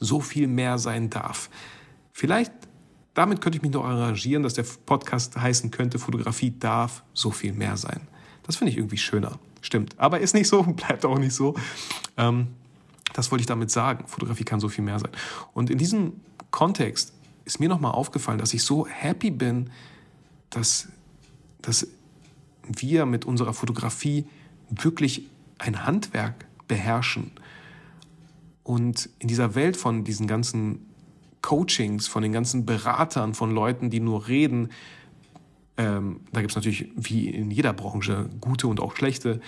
so 0.00 0.20
viel 0.20 0.46
mehr 0.46 0.78
sein 0.78 1.10
darf. 1.10 1.50
Vielleicht 2.12 2.52
damit 3.16 3.40
könnte 3.40 3.56
ich 3.56 3.62
mich 3.62 3.72
noch 3.72 3.84
arrangieren, 3.84 4.42
dass 4.42 4.52
der 4.52 4.64
Podcast 4.84 5.36
heißen 5.36 5.70
könnte, 5.70 5.98
Fotografie 5.98 6.54
darf 6.58 7.02
so 7.14 7.30
viel 7.30 7.54
mehr 7.54 7.78
sein. 7.78 8.02
Das 8.42 8.56
finde 8.56 8.72
ich 8.72 8.76
irgendwie 8.76 8.98
schöner. 8.98 9.38
Stimmt. 9.62 9.98
Aber 9.98 10.20
ist 10.20 10.34
nicht 10.34 10.48
so, 10.48 10.62
bleibt 10.62 11.06
auch 11.06 11.18
nicht 11.18 11.34
so. 11.34 11.54
Ähm, 12.18 12.48
das 13.14 13.30
wollte 13.30 13.40
ich 13.40 13.46
damit 13.46 13.70
sagen. 13.70 14.06
Fotografie 14.06 14.44
kann 14.44 14.60
so 14.60 14.68
viel 14.68 14.84
mehr 14.84 14.98
sein. 14.98 15.10
Und 15.54 15.70
in 15.70 15.78
diesem 15.78 16.20
Kontext 16.50 17.14
ist 17.46 17.58
mir 17.58 17.70
nochmal 17.70 17.92
aufgefallen, 17.92 18.38
dass 18.38 18.52
ich 18.52 18.62
so 18.62 18.86
happy 18.86 19.30
bin, 19.30 19.70
dass, 20.50 20.88
dass 21.62 21.88
wir 22.68 23.06
mit 23.06 23.24
unserer 23.24 23.54
Fotografie 23.54 24.26
wirklich 24.68 25.30
ein 25.58 25.86
Handwerk 25.86 26.44
beherrschen. 26.68 27.30
Und 28.62 29.08
in 29.20 29.28
dieser 29.28 29.54
Welt 29.54 29.78
von 29.78 30.04
diesen 30.04 30.26
ganzen 30.26 30.85
Coachings, 31.46 32.08
von 32.08 32.24
den 32.24 32.32
ganzen 32.32 32.66
Beratern, 32.66 33.32
von 33.32 33.52
Leuten, 33.52 33.88
die 33.88 34.00
nur 34.00 34.26
reden. 34.26 34.70
Ähm, 35.76 36.20
da 36.32 36.40
gibt 36.40 36.50
es 36.50 36.56
natürlich 36.56 36.88
wie 36.96 37.28
in 37.28 37.52
jeder 37.52 37.72
Branche 37.72 38.28
gute 38.40 38.66
und 38.66 38.80
auch 38.80 38.96
schlechte. 38.96 39.40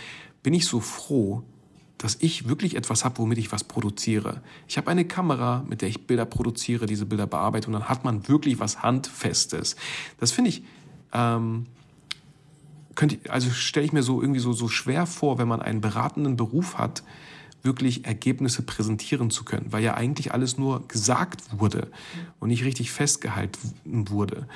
Bin 0.44 0.54
ich 0.54 0.66
so 0.66 0.78
froh, 0.78 1.42
dass 1.98 2.16
ich 2.20 2.48
wirklich 2.48 2.76
etwas 2.76 3.04
habe, 3.04 3.18
womit 3.18 3.38
ich 3.38 3.50
was 3.50 3.64
produziere. 3.64 4.42
Ich 4.68 4.76
habe 4.76 4.88
eine 4.88 5.04
Kamera, 5.04 5.64
mit 5.68 5.82
der 5.82 5.88
ich 5.88 6.06
Bilder 6.06 6.24
produziere, 6.24 6.86
diese 6.86 7.04
Bilder 7.04 7.26
bearbeite 7.26 7.66
und 7.66 7.72
dann 7.72 7.88
hat 7.88 8.04
man 8.04 8.28
wirklich 8.28 8.60
was 8.60 8.84
Handfestes. 8.84 9.74
Das 10.20 10.30
finde 10.30 10.50
ich 10.50 10.62
ähm, 11.12 11.66
könnte, 12.94 13.18
also 13.28 13.50
stelle 13.50 13.86
ich 13.86 13.92
mir 13.92 14.04
so 14.04 14.20
irgendwie 14.20 14.40
so, 14.40 14.52
so 14.52 14.68
schwer 14.68 15.06
vor, 15.06 15.38
wenn 15.38 15.48
man 15.48 15.60
einen 15.60 15.80
beratenden 15.80 16.36
Beruf 16.36 16.78
hat, 16.78 17.02
wirklich 17.68 18.06
Ergebnisse 18.06 18.62
präsentieren 18.62 19.30
zu 19.30 19.44
können, 19.44 19.66
weil 19.70 19.84
ja 19.84 19.94
eigentlich 19.94 20.32
alles 20.32 20.56
nur 20.56 20.88
gesagt 20.88 21.42
wurde 21.60 21.88
und 22.40 22.48
nicht 22.48 22.64
richtig 22.64 22.90
festgehalten 22.90 24.10
wurde. 24.10 24.48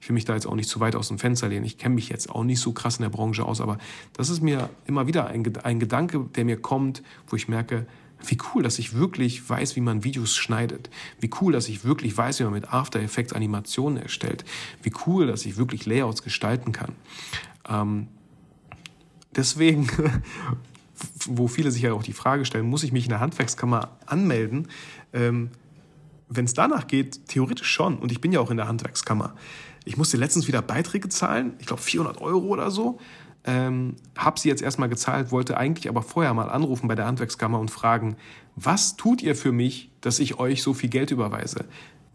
Ich 0.00 0.08
will 0.08 0.14
mich 0.14 0.24
da 0.24 0.34
jetzt 0.34 0.46
auch 0.46 0.54
nicht 0.54 0.68
zu 0.68 0.78
weit 0.78 0.94
aus 0.94 1.08
dem 1.08 1.18
Fenster 1.18 1.48
lehnen. 1.48 1.66
Ich 1.66 1.76
kenne 1.76 1.96
mich 1.96 2.08
jetzt 2.08 2.30
auch 2.30 2.44
nicht 2.44 2.60
so 2.60 2.72
krass 2.72 2.96
in 2.96 3.02
der 3.02 3.10
Branche 3.10 3.44
aus, 3.44 3.60
aber 3.60 3.78
das 4.12 4.30
ist 4.30 4.40
mir 4.40 4.70
immer 4.86 5.08
wieder 5.08 5.26
ein, 5.26 5.44
ein 5.64 5.80
Gedanke, 5.80 6.26
der 6.36 6.44
mir 6.44 6.56
kommt, 6.56 7.02
wo 7.26 7.34
ich 7.34 7.48
merke, 7.48 7.86
wie 8.26 8.38
cool, 8.54 8.62
dass 8.62 8.78
ich 8.78 8.94
wirklich 8.94 9.48
weiß, 9.48 9.76
wie 9.76 9.80
man 9.80 10.04
Videos 10.04 10.36
schneidet. 10.36 10.90
Wie 11.20 11.30
cool, 11.40 11.52
dass 11.52 11.68
ich 11.68 11.84
wirklich 11.84 12.16
weiß, 12.16 12.38
wie 12.40 12.44
man 12.44 12.52
mit 12.52 12.72
After 12.72 13.00
Effects 13.00 13.32
Animationen 13.32 14.02
erstellt. 14.02 14.44
Wie 14.82 14.92
cool, 15.06 15.26
dass 15.26 15.44
ich 15.46 15.56
wirklich 15.56 15.86
Layouts 15.86 16.22
gestalten 16.22 16.72
kann. 16.72 16.92
Ähm, 17.68 18.08
deswegen, 19.34 19.88
wo 21.26 21.48
viele 21.48 21.70
sich 21.70 21.82
ja 21.82 21.92
auch 21.92 22.02
die 22.02 22.12
Frage 22.12 22.44
stellen, 22.44 22.66
muss 22.66 22.82
ich 22.82 22.92
mich 22.92 23.04
in 23.04 23.10
der 23.10 23.20
Handwerkskammer 23.20 23.96
anmelden? 24.06 24.68
Ähm, 25.12 25.50
Wenn 26.28 26.44
es 26.44 26.54
danach 26.54 26.86
geht, 26.86 27.26
theoretisch 27.28 27.68
schon. 27.68 27.98
Und 27.98 28.12
ich 28.12 28.20
bin 28.20 28.32
ja 28.32 28.40
auch 28.40 28.50
in 28.50 28.56
der 28.56 28.68
Handwerkskammer. 28.68 29.34
Ich 29.84 29.96
musste 29.96 30.16
letztens 30.16 30.46
wieder 30.46 30.62
Beiträge 30.62 31.08
zahlen, 31.08 31.54
ich 31.58 31.66
glaube 31.66 31.82
400 31.82 32.20
Euro 32.20 32.46
oder 32.46 32.70
so. 32.70 32.98
Ähm, 33.44 33.96
habe 34.16 34.38
sie 34.38 34.50
jetzt 34.50 34.60
erstmal 34.60 34.90
gezahlt, 34.90 35.32
wollte 35.32 35.56
eigentlich 35.56 35.88
aber 35.88 36.02
vorher 36.02 36.34
mal 36.34 36.50
anrufen 36.50 36.88
bei 36.88 36.94
der 36.94 37.06
Handwerkskammer 37.06 37.58
und 37.58 37.70
fragen, 37.70 38.16
was 38.54 38.96
tut 38.96 39.22
ihr 39.22 39.34
für 39.34 39.50
mich, 39.50 39.90
dass 40.02 40.18
ich 40.18 40.38
euch 40.38 40.62
so 40.62 40.74
viel 40.74 40.90
Geld 40.90 41.10
überweise? 41.10 41.64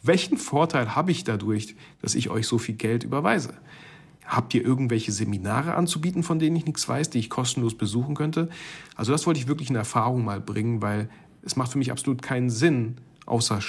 Welchen 0.04 0.38
Vorteil 0.38 0.96
habe 0.96 1.10
ich 1.10 1.24
dadurch, 1.24 1.75
dass 2.01 2.13
ich 2.13 2.30
euch 2.30 2.46
so 2.46 2.60
viel 2.60 2.75
Geld 2.75 3.04
überweise? 3.04 3.56
Habt 4.25 4.53
ihr 4.53 4.63
irgendwelche 4.63 5.12
Seminare 5.12 5.75
anzubieten, 5.75 6.24
von 6.24 6.39
denen 6.39 6.55
ich 6.55 6.65
nichts 6.65 6.88
weiß, 6.88 7.10
die 7.12 7.20
ich 7.20 7.29
kostenlos 7.29 7.75
besuchen 7.75 8.15
könnte? 8.15 8.50
Also 8.96 9.12
das 9.12 9.27
wollte 9.27 9.39
ich 9.39 9.48
wirklich 9.48 9.70
in 9.70 9.75
Erfahrung 9.75 10.24
mal 10.24 10.41
bringen, 10.41 10.82
weil 10.82 11.10
es 11.44 11.55
macht 11.55 11.72
für 11.72 11.77
mich 11.77 11.91
absolut 11.91 12.22
keinen 12.22 12.50
Sinn, 12.50 12.98
außer, 13.25 13.60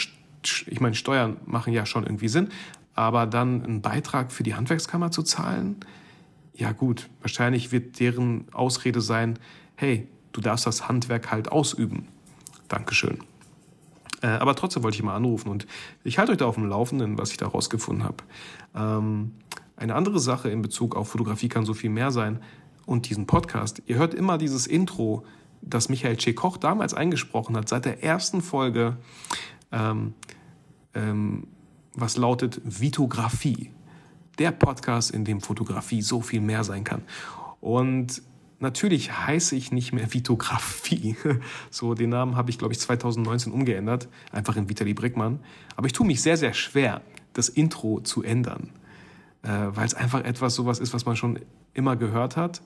ich 0.66 0.80
meine, 0.80 0.94
Steuern 0.94 1.36
machen 1.44 1.72
ja 1.72 1.84
schon 1.84 2.04
irgendwie 2.04 2.28
Sinn, 2.28 2.48
aber 2.94 3.26
dann 3.26 3.62
einen 3.62 3.82
Beitrag 3.82 4.32
für 4.32 4.42
die 4.42 4.54
Handwerkskammer 4.54 5.10
zu 5.10 5.22
zahlen, 5.22 5.76
ja 6.54 6.72
gut, 6.72 7.10
wahrscheinlich 7.20 7.70
wird 7.70 8.00
deren 8.00 8.46
Ausrede 8.52 9.02
sein, 9.02 9.38
hey, 9.74 10.08
du 10.32 10.40
darfst 10.40 10.66
das 10.66 10.88
Handwerk 10.88 11.30
halt 11.30 11.52
ausüben. 11.52 12.08
Dankeschön. 12.68 13.18
Äh, 14.22 14.28
aber 14.28 14.54
trotzdem 14.56 14.82
wollte 14.82 14.96
ich 14.96 15.02
mal 15.02 15.14
anrufen 15.14 15.50
und 15.50 15.66
ich 16.02 16.18
halte 16.18 16.32
euch 16.32 16.38
da 16.38 16.46
auf 16.46 16.54
dem 16.54 16.66
Laufenden, 16.66 17.18
was 17.18 17.30
ich 17.30 17.36
da 17.36 17.46
rausgefunden 17.46 18.04
habe. 18.04 18.16
Ähm, 18.74 19.32
eine 19.76 19.94
andere 19.94 20.18
Sache 20.18 20.48
in 20.50 20.62
Bezug 20.62 20.96
auf 20.96 21.08
Fotografie 21.08 21.48
kann 21.48 21.64
so 21.64 21.74
viel 21.74 21.90
mehr 21.90 22.10
sein 22.10 22.40
und 22.86 23.08
diesen 23.08 23.26
Podcast. 23.26 23.82
Ihr 23.86 23.96
hört 23.96 24.14
immer 24.14 24.38
dieses 24.38 24.66
Intro, 24.66 25.24
das 25.62 25.88
Michael 25.88 26.16
Tschekoch 26.16 26.56
damals 26.56 26.94
eingesprochen 26.94 27.56
hat, 27.56 27.68
seit 27.68 27.84
der 27.84 28.02
ersten 28.02 28.40
Folge, 28.40 28.96
ähm, 29.72 30.14
ähm, 30.94 31.48
was 31.94 32.16
lautet 32.16 32.60
Vitografie 32.64 33.70
der 34.38 34.50
Podcast, 34.50 35.10
in 35.10 35.24
dem 35.24 35.40
Fotografie 35.40 36.02
so 36.02 36.20
viel 36.20 36.40
mehr 36.40 36.64
sein 36.64 36.84
kann. 36.84 37.02
Und 37.60 38.22
natürlich 38.58 39.12
heiße 39.12 39.56
ich 39.56 39.72
nicht 39.72 39.92
mehr 39.92 40.12
Vitografie. 40.12 41.16
So, 41.70 41.94
den 41.94 42.10
Namen 42.10 42.36
habe 42.36 42.50
ich, 42.50 42.58
glaube 42.58 42.72
ich, 42.72 42.80
2019 42.80 43.52
umgeändert, 43.52 44.08
einfach 44.32 44.56
in 44.56 44.68
Vitali 44.68 44.94
Brickmann. 44.94 45.40
Aber 45.76 45.86
ich 45.86 45.92
tue 45.92 46.06
mich 46.06 46.22
sehr, 46.22 46.36
sehr 46.36 46.54
schwer, 46.54 47.02
das 47.32 47.48
Intro 47.48 48.00
zu 48.00 48.22
ändern, 48.22 48.70
äh, 49.46 49.76
weil 49.76 49.86
es 49.86 49.94
einfach 49.94 50.24
etwas 50.24 50.54
sowas 50.54 50.78
ist, 50.78 50.92
was 50.92 51.06
man 51.06 51.16
schon 51.16 51.38
immer 51.72 51.96
gehört 51.96 52.36
hat 52.36 52.62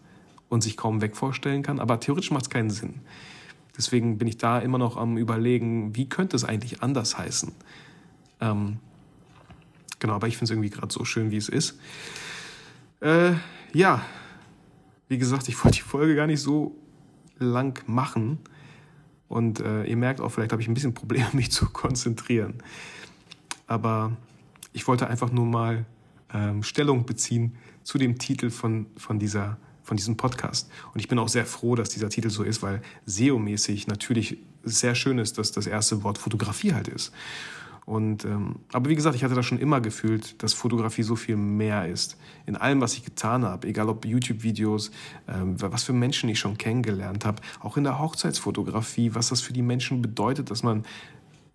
und 0.48 0.62
sich 0.62 0.76
kaum 0.76 1.00
weg 1.00 1.16
vorstellen 1.16 1.62
kann. 1.62 1.78
Aber 1.78 2.00
theoretisch 2.00 2.30
macht 2.30 2.44
es 2.44 2.50
keinen 2.50 2.70
Sinn. 2.70 3.00
Deswegen 3.76 4.18
bin 4.18 4.26
ich 4.26 4.38
da 4.38 4.58
immer 4.58 4.78
noch 4.78 4.96
am 4.96 5.16
Überlegen, 5.16 5.94
wie 5.94 6.08
könnte 6.08 6.36
es 6.36 6.44
eigentlich 6.44 6.82
anders 6.82 7.16
heißen. 7.16 7.52
Ähm, 8.40 8.78
Genau, 10.00 10.14
aber 10.14 10.26
ich 10.26 10.36
finde 10.36 10.44
es 10.44 10.50
irgendwie 10.50 10.70
gerade 10.70 10.92
so 10.92 11.04
schön, 11.04 11.30
wie 11.30 11.36
es 11.36 11.48
ist. 11.48 11.78
Äh, 13.00 13.32
ja, 13.72 14.02
wie 15.08 15.18
gesagt, 15.18 15.48
ich 15.48 15.62
wollte 15.62 15.76
die 15.76 15.82
Folge 15.82 16.16
gar 16.16 16.26
nicht 16.26 16.40
so 16.40 16.74
lang 17.38 17.80
machen. 17.86 18.38
Und 19.28 19.60
äh, 19.60 19.84
ihr 19.84 19.96
merkt 19.96 20.20
auch, 20.20 20.30
vielleicht 20.30 20.52
habe 20.52 20.60
ich 20.60 20.68
ein 20.68 20.74
bisschen 20.74 20.94
Probleme, 20.94 21.28
mich 21.34 21.52
zu 21.52 21.66
konzentrieren. 21.66 22.62
Aber 23.66 24.16
ich 24.72 24.88
wollte 24.88 25.06
einfach 25.06 25.30
nur 25.30 25.46
mal 25.46 25.84
ähm, 26.34 26.62
Stellung 26.62 27.06
beziehen 27.06 27.54
zu 27.82 27.98
dem 27.98 28.18
Titel 28.18 28.50
von, 28.50 28.86
von, 28.96 29.18
dieser, 29.18 29.58
von 29.82 29.96
diesem 29.96 30.16
Podcast. 30.16 30.70
Und 30.92 31.00
ich 31.00 31.08
bin 31.08 31.18
auch 31.18 31.28
sehr 31.28 31.46
froh, 31.46 31.74
dass 31.74 31.88
dieser 31.88 32.08
Titel 32.08 32.30
so 32.30 32.42
ist, 32.42 32.62
weil 32.62 32.82
SEO-mäßig 33.06 33.86
natürlich 33.88 34.38
sehr 34.62 34.94
schön 34.94 35.18
ist, 35.18 35.38
dass 35.38 35.52
das 35.52 35.66
erste 35.66 36.02
Wort 36.02 36.18
Fotografie 36.18 36.74
halt 36.74 36.88
ist. 36.88 37.12
Und, 37.86 38.24
ähm, 38.24 38.56
aber 38.72 38.88
wie 38.88 38.94
gesagt, 38.94 39.16
ich 39.16 39.24
hatte 39.24 39.34
das 39.34 39.44
schon 39.44 39.58
immer 39.58 39.80
gefühlt, 39.80 40.40
dass 40.44 40.52
Fotografie 40.52 41.02
so 41.02 41.16
viel 41.16 41.36
mehr 41.36 41.88
ist. 41.88 42.16
In 42.46 42.54
allem, 42.54 42.80
was 42.80 42.94
ich 42.94 43.04
getan 43.04 43.44
habe, 43.44 43.66
egal 43.66 43.88
ob 43.88 44.04
YouTube-Videos, 44.04 44.92
ähm, 45.26 45.60
was 45.60 45.82
für 45.82 45.92
Menschen 45.92 46.28
ich 46.28 46.38
schon 46.38 46.56
kennengelernt 46.56 47.24
habe, 47.24 47.42
auch 47.58 47.76
in 47.76 47.82
der 47.82 47.98
Hochzeitsfotografie, 47.98 49.14
was 49.14 49.30
das 49.30 49.40
für 49.40 49.52
die 49.52 49.62
Menschen 49.62 50.02
bedeutet, 50.02 50.52
dass 50.52 50.62
man, 50.62 50.84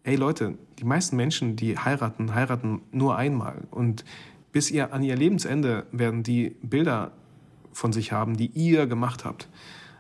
ey 0.04 0.18
Leute, 0.18 0.58
die 0.78 0.84
meisten 0.84 1.16
Menschen, 1.16 1.56
die 1.56 1.78
heiraten, 1.78 2.36
heiraten 2.36 2.82
nur 2.92 3.16
einmal. 3.16 3.64
Und 3.72 4.04
bis 4.56 4.72
ihr 4.72 4.94
an 4.94 5.04
ihr 5.04 5.18
Lebensende 5.18 5.86
werden 5.92 6.24
die 6.24 6.56
Bilder 6.62 7.12
von 7.74 7.92
sich 7.92 8.14
haben, 8.14 8.38
die 8.38 8.48
ihr 8.54 8.88
gemacht 8.88 9.26
habt. 9.26 9.50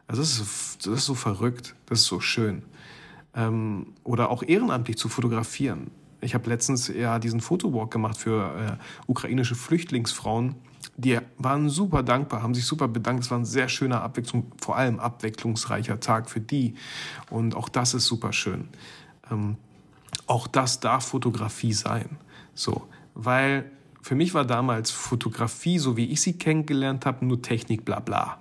Also 0.07 0.21
das 0.21 0.39
ist, 0.39 0.87
das 0.87 0.93
ist 0.93 1.05
so 1.05 1.13
verrückt, 1.13 1.75
das 1.87 1.99
ist 1.99 2.05
so 2.05 2.21
schön. 2.21 2.63
Ähm, 3.35 3.87
oder 4.05 4.29
auch 4.29 4.43
ehrenamtlich 4.43 4.97
zu 4.97 5.09
fotografieren 5.09 5.91
ich 6.25 6.33
habe 6.33 6.49
letztens 6.49 6.87
ja 6.87 7.19
diesen 7.19 7.39
Fotowalk 7.39 7.91
gemacht 7.91 8.17
für 8.17 8.79
äh, 8.79 8.83
ukrainische 9.07 9.55
Flüchtlingsfrauen. 9.55 10.55
Die 10.97 11.19
waren 11.37 11.69
super 11.69 12.03
dankbar, 12.03 12.41
haben 12.41 12.55
sich 12.55 12.65
super 12.65 12.87
bedankt. 12.87 13.23
Es 13.23 13.31
war 13.31 13.37
ein 13.37 13.45
sehr 13.45 13.69
schöner 13.69 14.01
Abwechslung, 14.01 14.51
vor 14.59 14.75
allem 14.75 14.99
abwechslungsreicher 14.99 15.99
Tag 15.99 16.29
für 16.29 16.39
die. 16.39 16.75
Und 17.29 17.55
auch 17.55 17.69
das 17.69 17.93
ist 17.93 18.05
super 18.05 18.33
schön. 18.33 18.69
Ähm, 19.31 19.57
auch 20.27 20.47
das 20.47 20.79
darf 20.79 21.05
Fotografie 21.05 21.73
sein. 21.73 22.17
So, 22.53 22.87
weil 23.13 23.69
für 24.05 24.13
mich 24.13 24.35
war 24.35 24.45
damals 24.45 24.91
Fotografie, 24.91 25.79
so 25.79 25.97
wie 25.97 26.05
ich 26.11 26.21
sie 26.21 26.37
kennengelernt 26.37 27.07
habe, 27.07 27.25
nur 27.25 27.41
Technik, 27.41 27.85
bla 27.85 27.99
bla. 27.99 28.37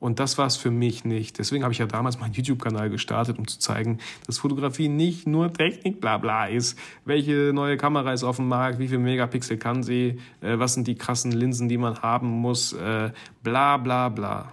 Und 0.00 0.18
das 0.18 0.38
war 0.38 0.46
es 0.48 0.56
für 0.56 0.72
mich 0.72 1.04
nicht. 1.04 1.38
Deswegen 1.38 1.62
habe 1.62 1.72
ich 1.72 1.78
ja 1.78 1.86
damals 1.86 2.18
meinen 2.18 2.32
YouTube-Kanal 2.32 2.90
gestartet, 2.90 3.38
um 3.38 3.46
zu 3.46 3.60
zeigen, 3.60 3.98
dass 4.26 4.38
Fotografie 4.38 4.88
nicht 4.88 5.28
nur 5.28 5.52
Technik, 5.52 6.00
bla 6.00 6.18
bla 6.18 6.46
ist. 6.46 6.76
Welche 7.04 7.52
neue 7.54 7.76
Kamera 7.76 8.12
ist 8.12 8.24
auf 8.24 8.38
dem 8.38 8.48
Markt, 8.48 8.80
wie 8.80 8.88
viel 8.88 8.98
Megapixel 8.98 9.56
kann 9.56 9.84
sie, 9.84 10.18
äh, 10.40 10.58
was 10.58 10.74
sind 10.74 10.88
die 10.88 10.96
krassen 10.96 11.30
Linsen, 11.30 11.68
die 11.68 11.78
man 11.78 12.02
haben 12.02 12.26
muss, 12.26 12.72
äh, 12.72 13.12
bla 13.44 13.76
bla 13.76 14.08
bla. 14.08 14.52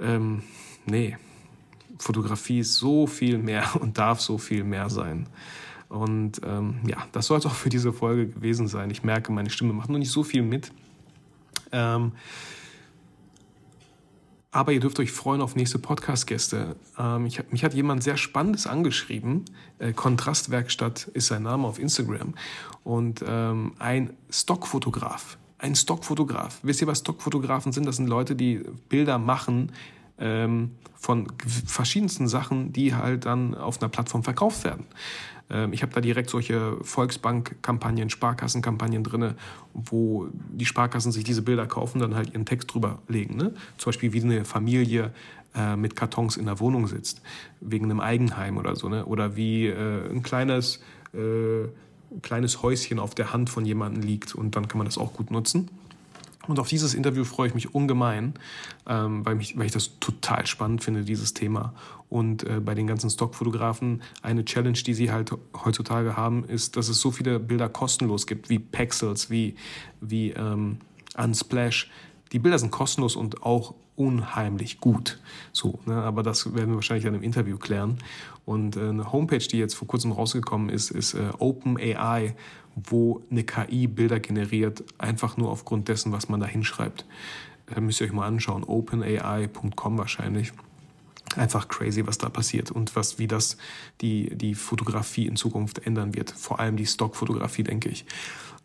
Ähm, 0.00 0.42
nee, 0.86 1.18
Fotografie 1.98 2.60
ist 2.60 2.76
so 2.76 3.06
viel 3.06 3.36
mehr 3.36 3.76
und 3.78 3.98
darf 3.98 4.22
so 4.22 4.38
viel 4.38 4.64
mehr 4.64 4.88
sein. 4.88 5.26
Und 5.92 6.40
ähm, 6.42 6.76
ja, 6.86 7.06
das 7.12 7.26
soll 7.26 7.38
es 7.38 7.44
auch 7.44 7.54
für 7.54 7.68
diese 7.68 7.92
Folge 7.92 8.26
gewesen 8.28 8.66
sein. 8.66 8.90
Ich 8.90 9.02
merke, 9.02 9.30
meine 9.30 9.50
Stimme 9.50 9.74
macht 9.74 9.90
noch 9.90 9.98
nicht 9.98 10.10
so 10.10 10.22
viel 10.22 10.40
mit. 10.40 10.72
Ähm, 11.70 12.12
aber 14.50 14.72
ihr 14.72 14.80
dürft 14.80 14.98
euch 15.00 15.12
freuen 15.12 15.42
auf 15.42 15.54
nächste 15.54 15.78
Podcast-Gäste. 15.78 16.76
Ähm, 16.98 17.26
ich, 17.26 17.42
mich 17.50 17.62
hat 17.62 17.74
jemand 17.74 18.02
sehr 18.02 18.16
Spannendes 18.16 18.66
angeschrieben. 18.66 19.44
Äh, 19.78 19.92
Kontrastwerkstatt 19.92 21.08
ist 21.12 21.26
sein 21.26 21.42
Name 21.42 21.68
auf 21.68 21.78
Instagram. 21.78 22.32
Und 22.84 23.22
ähm, 23.26 23.74
ein 23.78 24.14
Stockfotograf. 24.30 25.36
Ein 25.58 25.74
Stockfotograf. 25.74 26.60
Wisst 26.62 26.80
ihr, 26.80 26.86
was 26.86 27.00
Stockfotografen 27.00 27.72
sind? 27.72 27.84
Das 27.84 27.96
sind 27.96 28.06
Leute, 28.06 28.34
die 28.34 28.62
Bilder 28.88 29.18
machen 29.18 29.72
ähm, 30.18 30.70
von 30.94 31.26
verschiedensten 31.66 32.28
Sachen, 32.28 32.72
die 32.72 32.94
halt 32.94 33.26
dann 33.26 33.54
auf 33.54 33.82
einer 33.82 33.90
Plattform 33.90 34.22
verkauft 34.22 34.64
werden. 34.64 34.86
Ähm, 35.50 35.72
ich 35.72 35.82
habe 35.82 35.92
da 35.92 36.00
direkt 36.00 36.30
solche 36.30 36.76
Volksbank-Kampagnen, 36.82 38.10
Sparkassenkampagnen 38.10 39.04
drin, 39.04 39.34
wo 39.74 40.28
die 40.50 40.66
Sparkassen 40.66 41.12
sich 41.12 41.24
diese 41.24 41.42
Bilder 41.42 41.66
kaufen, 41.66 42.00
dann 42.00 42.14
halt 42.14 42.32
ihren 42.32 42.46
Text 42.46 42.72
drüber 42.72 42.98
legen. 43.08 43.36
Ne? 43.36 43.54
Zum 43.78 43.90
Beispiel 43.90 44.12
wie 44.12 44.22
eine 44.22 44.44
Familie 44.44 45.12
äh, 45.54 45.76
mit 45.76 45.96
Kartons 45.96 46.36
in 46.36 46.46
der 46.46 46.60
Wohnung 46.60 46.86
sitzt, 46.86 47.20
wegen 47.60 47.84
einem 47.84 48.00
Eigenheim 48.00 48.56
oder 48.56 48.76
so. 48.76 48.88
Ne? 48.88 49.04
Oder 49.04 49.36
wie 49.36 49.66
äh, 49.66 50.10
ein 50.10 50.22
kleines, 50.22 50.80
äh, 51.14 51.68
kleines 52.22 52.62
Häuschen 52.62 52.98
auf 52.98 53.14
der 53.14 53.32
Hand 53.32 53.50
von 53.50 53.64
jemandem 53.64 54.02
liegt 54.02 54.34
und 54.34 54.56
dann 54.56 54.68
kann 54.68 54.78
man 54.78 54.86
das 54.86 54.98
auch 54.98 55.12
gut 55.12 55.30
nutzen. 55.30 55.68
Und 56.48 56.58
auf 56.58 56.68
dieses 56.68 56.94
Interview 56.94 57.24
freue 57.24 57.48
ich 57.48 57.54
mich 57.54 57.74
ungemein, 57.74 58.34
ähm, 58.86 59.24
weil, 59.24 59.36
mich, 59.36 59.56
weil 59.56 59.66
ich 59.66 59.72
das 59.72 59.98
total 60.00 60.46
spannend 60.46 60.82
finde, 60.82 61.04
dieses 61.04 61.34
Thema. 61.34 61.72
Und 62.08 62.44
äh, 62.44 62.60
bei 62.60 62.74
den 62.74 62.86
ganzen 62.86 63.08
Stockfotografen 63.08 64.02
eine 64.22 64.44
Challenge, 64.44 64.78
die 64.78 64.94
sie 64.94 65.10
halt 65.10 65.32
heutzutage 65.64 66.16
haben, 66.16 66.44
ist, 66.44 66.76
dass 66.76 66.88
es 66.88 67.00
so 67.00 67.10
viele 67.10 67.38
Bilder 67.38 67.68
kostenlos 67.68 68.26
gibt, 68.26 68.50
wie 68.50 68.58
Pexels, 68.58 69.30
wie, 69.30 69.54
wie 70.00 70.30
ähm, 70.30 70.78
Unsplash, 71.16 71.90
Die 72.32 72.38
Bilder 72.38 72.58
sind 72.58 72.70
kostenlos 72.70 73.16
und 73.16 73.42
auch 73.42 73.74
unheimlich 73.96 74.80
gut. 74.80 75.20
So, 75.52 75.78
ne? 75.86 75.94
aber 75.94 76.22
das 76.22 76.54
werden 76.54 76.70
wir 76.70 76.76
wahrscheinlich 76.76 77.04
dann 77.04 77.14
im 77.14 77.22
Interview 77.22 77.58
klären. 77.58 77.98
Und 78.44 78.76
äh, 78.76 78.88
eine 78.88 79.12
Homepage, 79.12 79.38
die 79.38 79.58
jetzt 79.58 79.74
vor 79.74 79.86
kurzem 79.86 80.12
rausgekommen 80.12 80.70
ist, 80.70 80.90
ist 80.90 81.14
äh, 81.14 81.28
OpenAI, 81.38 82.34
wo 82.74 83.22
eine 83.30 83.44
KI 83.44 83.86
Bilder 83.86 84.18
generiert, 84.18 84.82
einfach 84.98 85.36
nur 85.36 85.50
aufgrund 85.50 85.88
dessen, 85.88 86.10
was 86.12 86.28
man 86.28 86.40
da 86.40 86.46
hinschreibt. 86.46 87.04
Da 87.66 87.80
müsst 87.80 88.00
ihr 88.00 88.06
euch 88.06 88.12
mal 88.12 88.26
anschauen. 88.26 88.64
OpenAI.com 88.64 89.98
wahrscheinlich 89.98 90.52
einfach 91.36 91.68
crazy, 91.68 92.06
was 92.06 92.18
da 92.18 92.28
passiert 92.28 92.70
und 92.70 92.94
was, 92.96 93.18
wie 93.18 93.26
das 93.26 93.56
die, 94.00 94.34
die 94.34 94.54
Fotografie 94.54 95.26
in 95.26 95.36
Zukunft 95.36 95.86
ändern 95.86 96.14
wird. 96.14 96.30
Vor 96.30 96.60
allem 96.60 96.76
die 96.76 96.86
Stockfotografie, 96.86 97.62
denke 97.62 97.88
ich. 97.88 98.04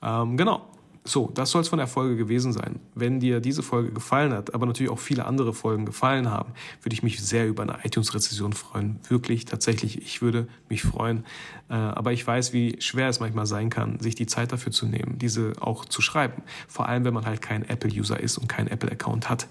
Ähm, 0.02 0.38
genau. 0.38 0.66
So, 1.08 1.32
das 1.34 1.52
soll 1.52 1.62
es 1.62 1.70
von 1.70 1.78
der 1.78 1.88
Folge 1.88 2.18
gewesen 2.18 2.52
sein. 2.52 2.82
Wenn 2.94 3.22
dir 3.22 3.40
diese 3.40 3.64
Folge 3.64 3.92
gefallen 3.92 4.34
hat, 4.34 4.54
aber 4.54 4.66
natürlich 4.66 4.92
auch 4.92 5.00
viele 5.00 5.26
andere 5.26 5.54
Folgen 5.54 5.86
gefallen 5.86 6.30
haben, 6.30 6.52
würde 6.82 6.94
ich 6.94 7.02
mich 7.02 7.22
sehr 7.22 7.48
über 7.48 7.64
eine 7.64 7.78
iTunes-Rezession 7.84 8.52
freuen. 8.52 9.00
Wirklich, 9.08 9.46
tatsächlich, 9.46 10.02
ich 10.02 10.22
würde 10.22 10.48
mich 10.68 10.84
freuen. 10.84 11.24
Äh, 11.70 11.76
aber 11.76 12.12
ich 12.12 12.28
weiß, 12.28 12.52
wie 12.52 12.76
schwer 12.82 13.08
es 13.08 13.22
manchmal 13.22 13.46
sein 13.46 13.70
kann, 13.70 14.00
sich 14.00 14.16
die 14.16 14.26
Zeit 14.26 14.52
dafür 14.52 14.74
zu 14.74 14.86
nehmen, 14.86 15.18
diese 15.18 15.54
auch 15.62 15.86
zu 15.86 16.02
schreiben. 16.02 16.44
Vor 16.68 16.90
allem, 16.90 17.06
wenn 17.06 17.14
man 17.14 17.26
halt 17.26 17.42
kein 17.42 17.64
Apple-User 17.64 18.20
ist 18.20 18.38
und 18.38 18.50
keinen 18.50 18.68
Apple-Account 18.68 19.30
hat. 19.30 19.48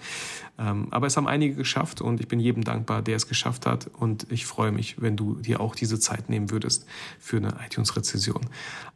Ähm, 0.58 0.88
aber 0.90 1.06
es 1.06 1.16
haben 1.16 1.26
einige 1.26 1.54
geschafft 1.54 2.00
und 2.00 2.20
ich 2.20 2.28
bin 2.28 2.40
jedem 2.40 2.64
dankbar, 2.64 3.02
der 3.02 3.16
es 3.16 3.28
geschafft 3.28 3.66
hat. 3.66 3.90
Und 3.98 4.30
ich 4.30 4.46
freue 4.46 4.72
mich, 4.72 5.00
wenn 5.00 5.16
du 5.16 5.34
dir 5.34 5.60
auch 5.60 5.74
diese 5.74 6.00
Zeit 6.00 6.30
nehmen 6.30 6.50
würdest 6.50 6.86
für 7.18 7.36
eine 7.36 7.54
iTunes-Rezession. 7.64 8.46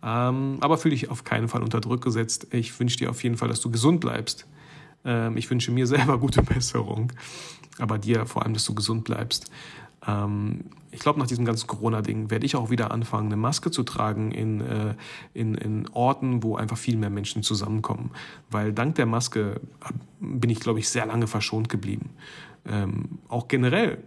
Ähm, 0.03 0.59
aber 0.61 0.79
fühle 0.79 0.95
dich 0.95 1.11
auf 1.11 1.25
keinen 1.25 1.49
Fall 1.49 1.63
unter 1.63 1.81
Druck 1.81 2.03
gesetzt 2.03 2.50
ich 2.51 2.79
wünsche 2.79 2.99
dir 2.99 3.11
auf 3.11 3.23
jeden 3.23 3.37
Fall, 3.37 3.49
dass 3.49 3.61
du 3.61 3.71
gesund 3.71 4.01
bleibst. 4.01 4.47
Ähm, 5.05 5.37
ich 5.37 5.51
wünsche 5.51 5.71
mir 5.73 5.87
selber 5.87 6.19
gute 6.19 6.43
Besserung, 6.43 7.13
aber 7.79 7.99
dir 7.99 8.27
vor 8.27 8.43
allem, 8.43 8.55
dass 8.55 8.65
du 8.65 8.75
gesund 8.75 9.05
bleibst. 9.05 9.51
Ähm, 10.07 10.65
ich 10.91 11.01
glaube, 11.01 11.19
nach 11.19 11.27
diesem 11.27 11.45
ganzen 11.45 11.67
Corona-Ding 11.67 12.31
werde 12.31 12.47
ich 12.47 12.57
auch 12.57 12.71
wieder 12.71 12.91
anfangen, 12.91 13.27
eine 13.27 13.37
Maske 13.37 13.71
zu 13.71 13.83
tragen 13.83 14.33
in, 14.33 14.61
äh, 14.61 14.95
in, 15.35 15.55
in 15.55 15.89
Orten, 15.91 16.43
wo 16.43 16.57
einfach 16.57 16.79
viel 16.79 16.97
mehr 16.97 17.11
Menschen 17.11 17.43
zusammenkommen. 17.43 18.11
Weil 18.51 18.73
dank 18.73 18.97
der 18.97 19.07
Maske 19.07 19.61
bin 20.21 20.51
ich, 20.51 20.61
glaube 20.61 20.81
ich, 20.81 20.89
sehr 20.89 21.07
lange 21.07 21.27
verschont 21.27 21.69
geblieben. 21.69 22.11
Ähm, 22.67 23.19
auch 23.29 23.49
generell 23.49 23.93
äh, 23.93 23.99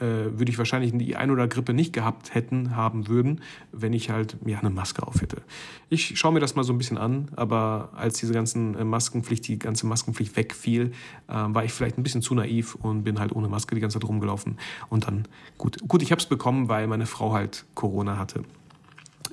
würde 0.00 0.50
ich 0.50 0.58
wahrscheinlich 0.58 0.92
die 0.96 1.16
ein 1.16 1.30
oder 1.30 1.46
Grippe 1.46 1.74
nicht 1.74 1.92
gehabt 1.92 2.34
hätten, 2.34 2.74
haben 2.74 3.08
würden, 3.08 3.40
wenn 3.72 3.92
ich 3.92 4.10
halt 4.10 4.36
ja, 4.46 4.58
eine 4.58 4.70
Maske 4.70 5.06
auf 5.06 5.20
hätte. 5.20 5.42
Ich 5.88 6.18
schaue 6.18 6.32
mir 6.32 6.40
das 6.40 6.54
mal 6.54 6.64
so 6.64 6.72
ein 6.72 6.78
bisschen 6.78 6.98
an, 6.98 7.28
aber 7.36 7.90
als 7.94 8.18
diese 8.18 8.32
ganzen 8.32 8.74
äh, 8.76 8.84
Maskenpflicht, 8.84 9.46
die 9.46 9.58
ganze 9.58 9.86
Maskenpflicht 9.86 10.36
wegfiel, 10.36 10.92
äh, 11.28 11.32
war 11.32 11.64
ich 11.64 11.72
vielleicht 11.72 11.98
ein 11.98 12.02
bisschen 12.02 12.22
zu 12.22 12.34
naiv 12.34 12.74
und 12.76 13.04
bin 13.04 13.18
halt 13.18 13.32
ohne 13.32 13.48
Maske 13.48 13.74
die 13.74 13.80
ganze 13.80 13.98
Zeit 13.98 14.08
rumgelaufen. 14.08 14.58
Und 14.88 15.06
dann, 15.06 15.26
gut, 15.58 15.78
gut 15.86 16.02
ich 16.02 16.10
habe 16.10 16.20
es 16.20 16.26
bekommen, 16.26 16.68
weil 16.68 16.86
meine 16.86 17.06
Frau 17.06 17.32
halt 17.32 17.64
Corona 17.74 18.18
hatte. 18.18 18.44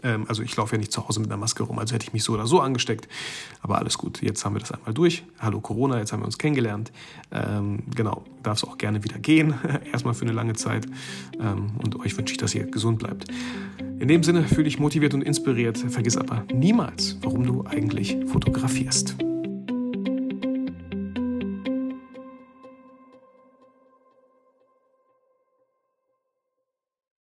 Ähm, 0.03 0.25
also 0.27 0.43
ich 0.43 0.55
laufe 0.55 0.75
ja 0.75 0.79
nicht 0.79 0.91
zu 0.91 1.07
Hause 1.07 1.19
mit 1.19 1.29
einer 1.29 1.37
Maske 1.37 1.63
rum, 1.63 1.79
also 1.79 1.93
hätte 1.93 2.05
ich 2.05 2.13
mich 2.13 2.23
so 2.23 2.33
oder 2.33 2.47
so 2.47 2.59
angesteckt. 2.59 3.07
Aber 3.61 3.77
alles 3.77 3.97
gut, 3.97 4.21
jetzt 4.21 4.45
haben 4.45 4.55
wir 4.55 4.59
das 4.59 4.71
einmal 4.71 4.93
durch. 4.93 5.23
Hallo 5.39 5.61
Corona, 5.61 5.99
jetzt 5.99 6.13
haben 6.13 6.21
wir 6.21 6.25
uns 6.25 6.37
kennengelernt. 6.37 6.91
Ähm, 7.31 7.83
genau, 7.95 8.23
darf 8.43 8.57
es 8.57 8.63
auch 8.63 8.77
gerne 8.77 9.03
wieder 9.03 9.19
gehen, 9.19 9.53
erstmal 9.91 10.13
für 10.13 10.23
eine 10.23 10.33
lange 10.33 10.53
Zeit. 10.53 10.85
Ähm, 11.39 11.71
und 11.83 11.99
euch 11.99 12.17
wünsche 12.17 12.33
ich, 12.33 12.37
dass 12.37 12.53
ihr 12.55 12.65
gesund 12.65 12.99
bleibt. 12.99 13.25
In 13.99 14.07
dem 14.07 14.23
Sinne 14.23 14.43
fühle 14.43 14.67
ich 14.67 14.79
motiviert 14.79 15.13
und 15.13 15.23
inspiriert. 15.23 15.77
Vergiss 15.77 16.17
aber 16.17 16.43
niemals, 16.53 17.17
warum 17.21 17.45
du 17.45 17.65
eigentlich 17.65 18.17
fotografierst. 18.27 19.15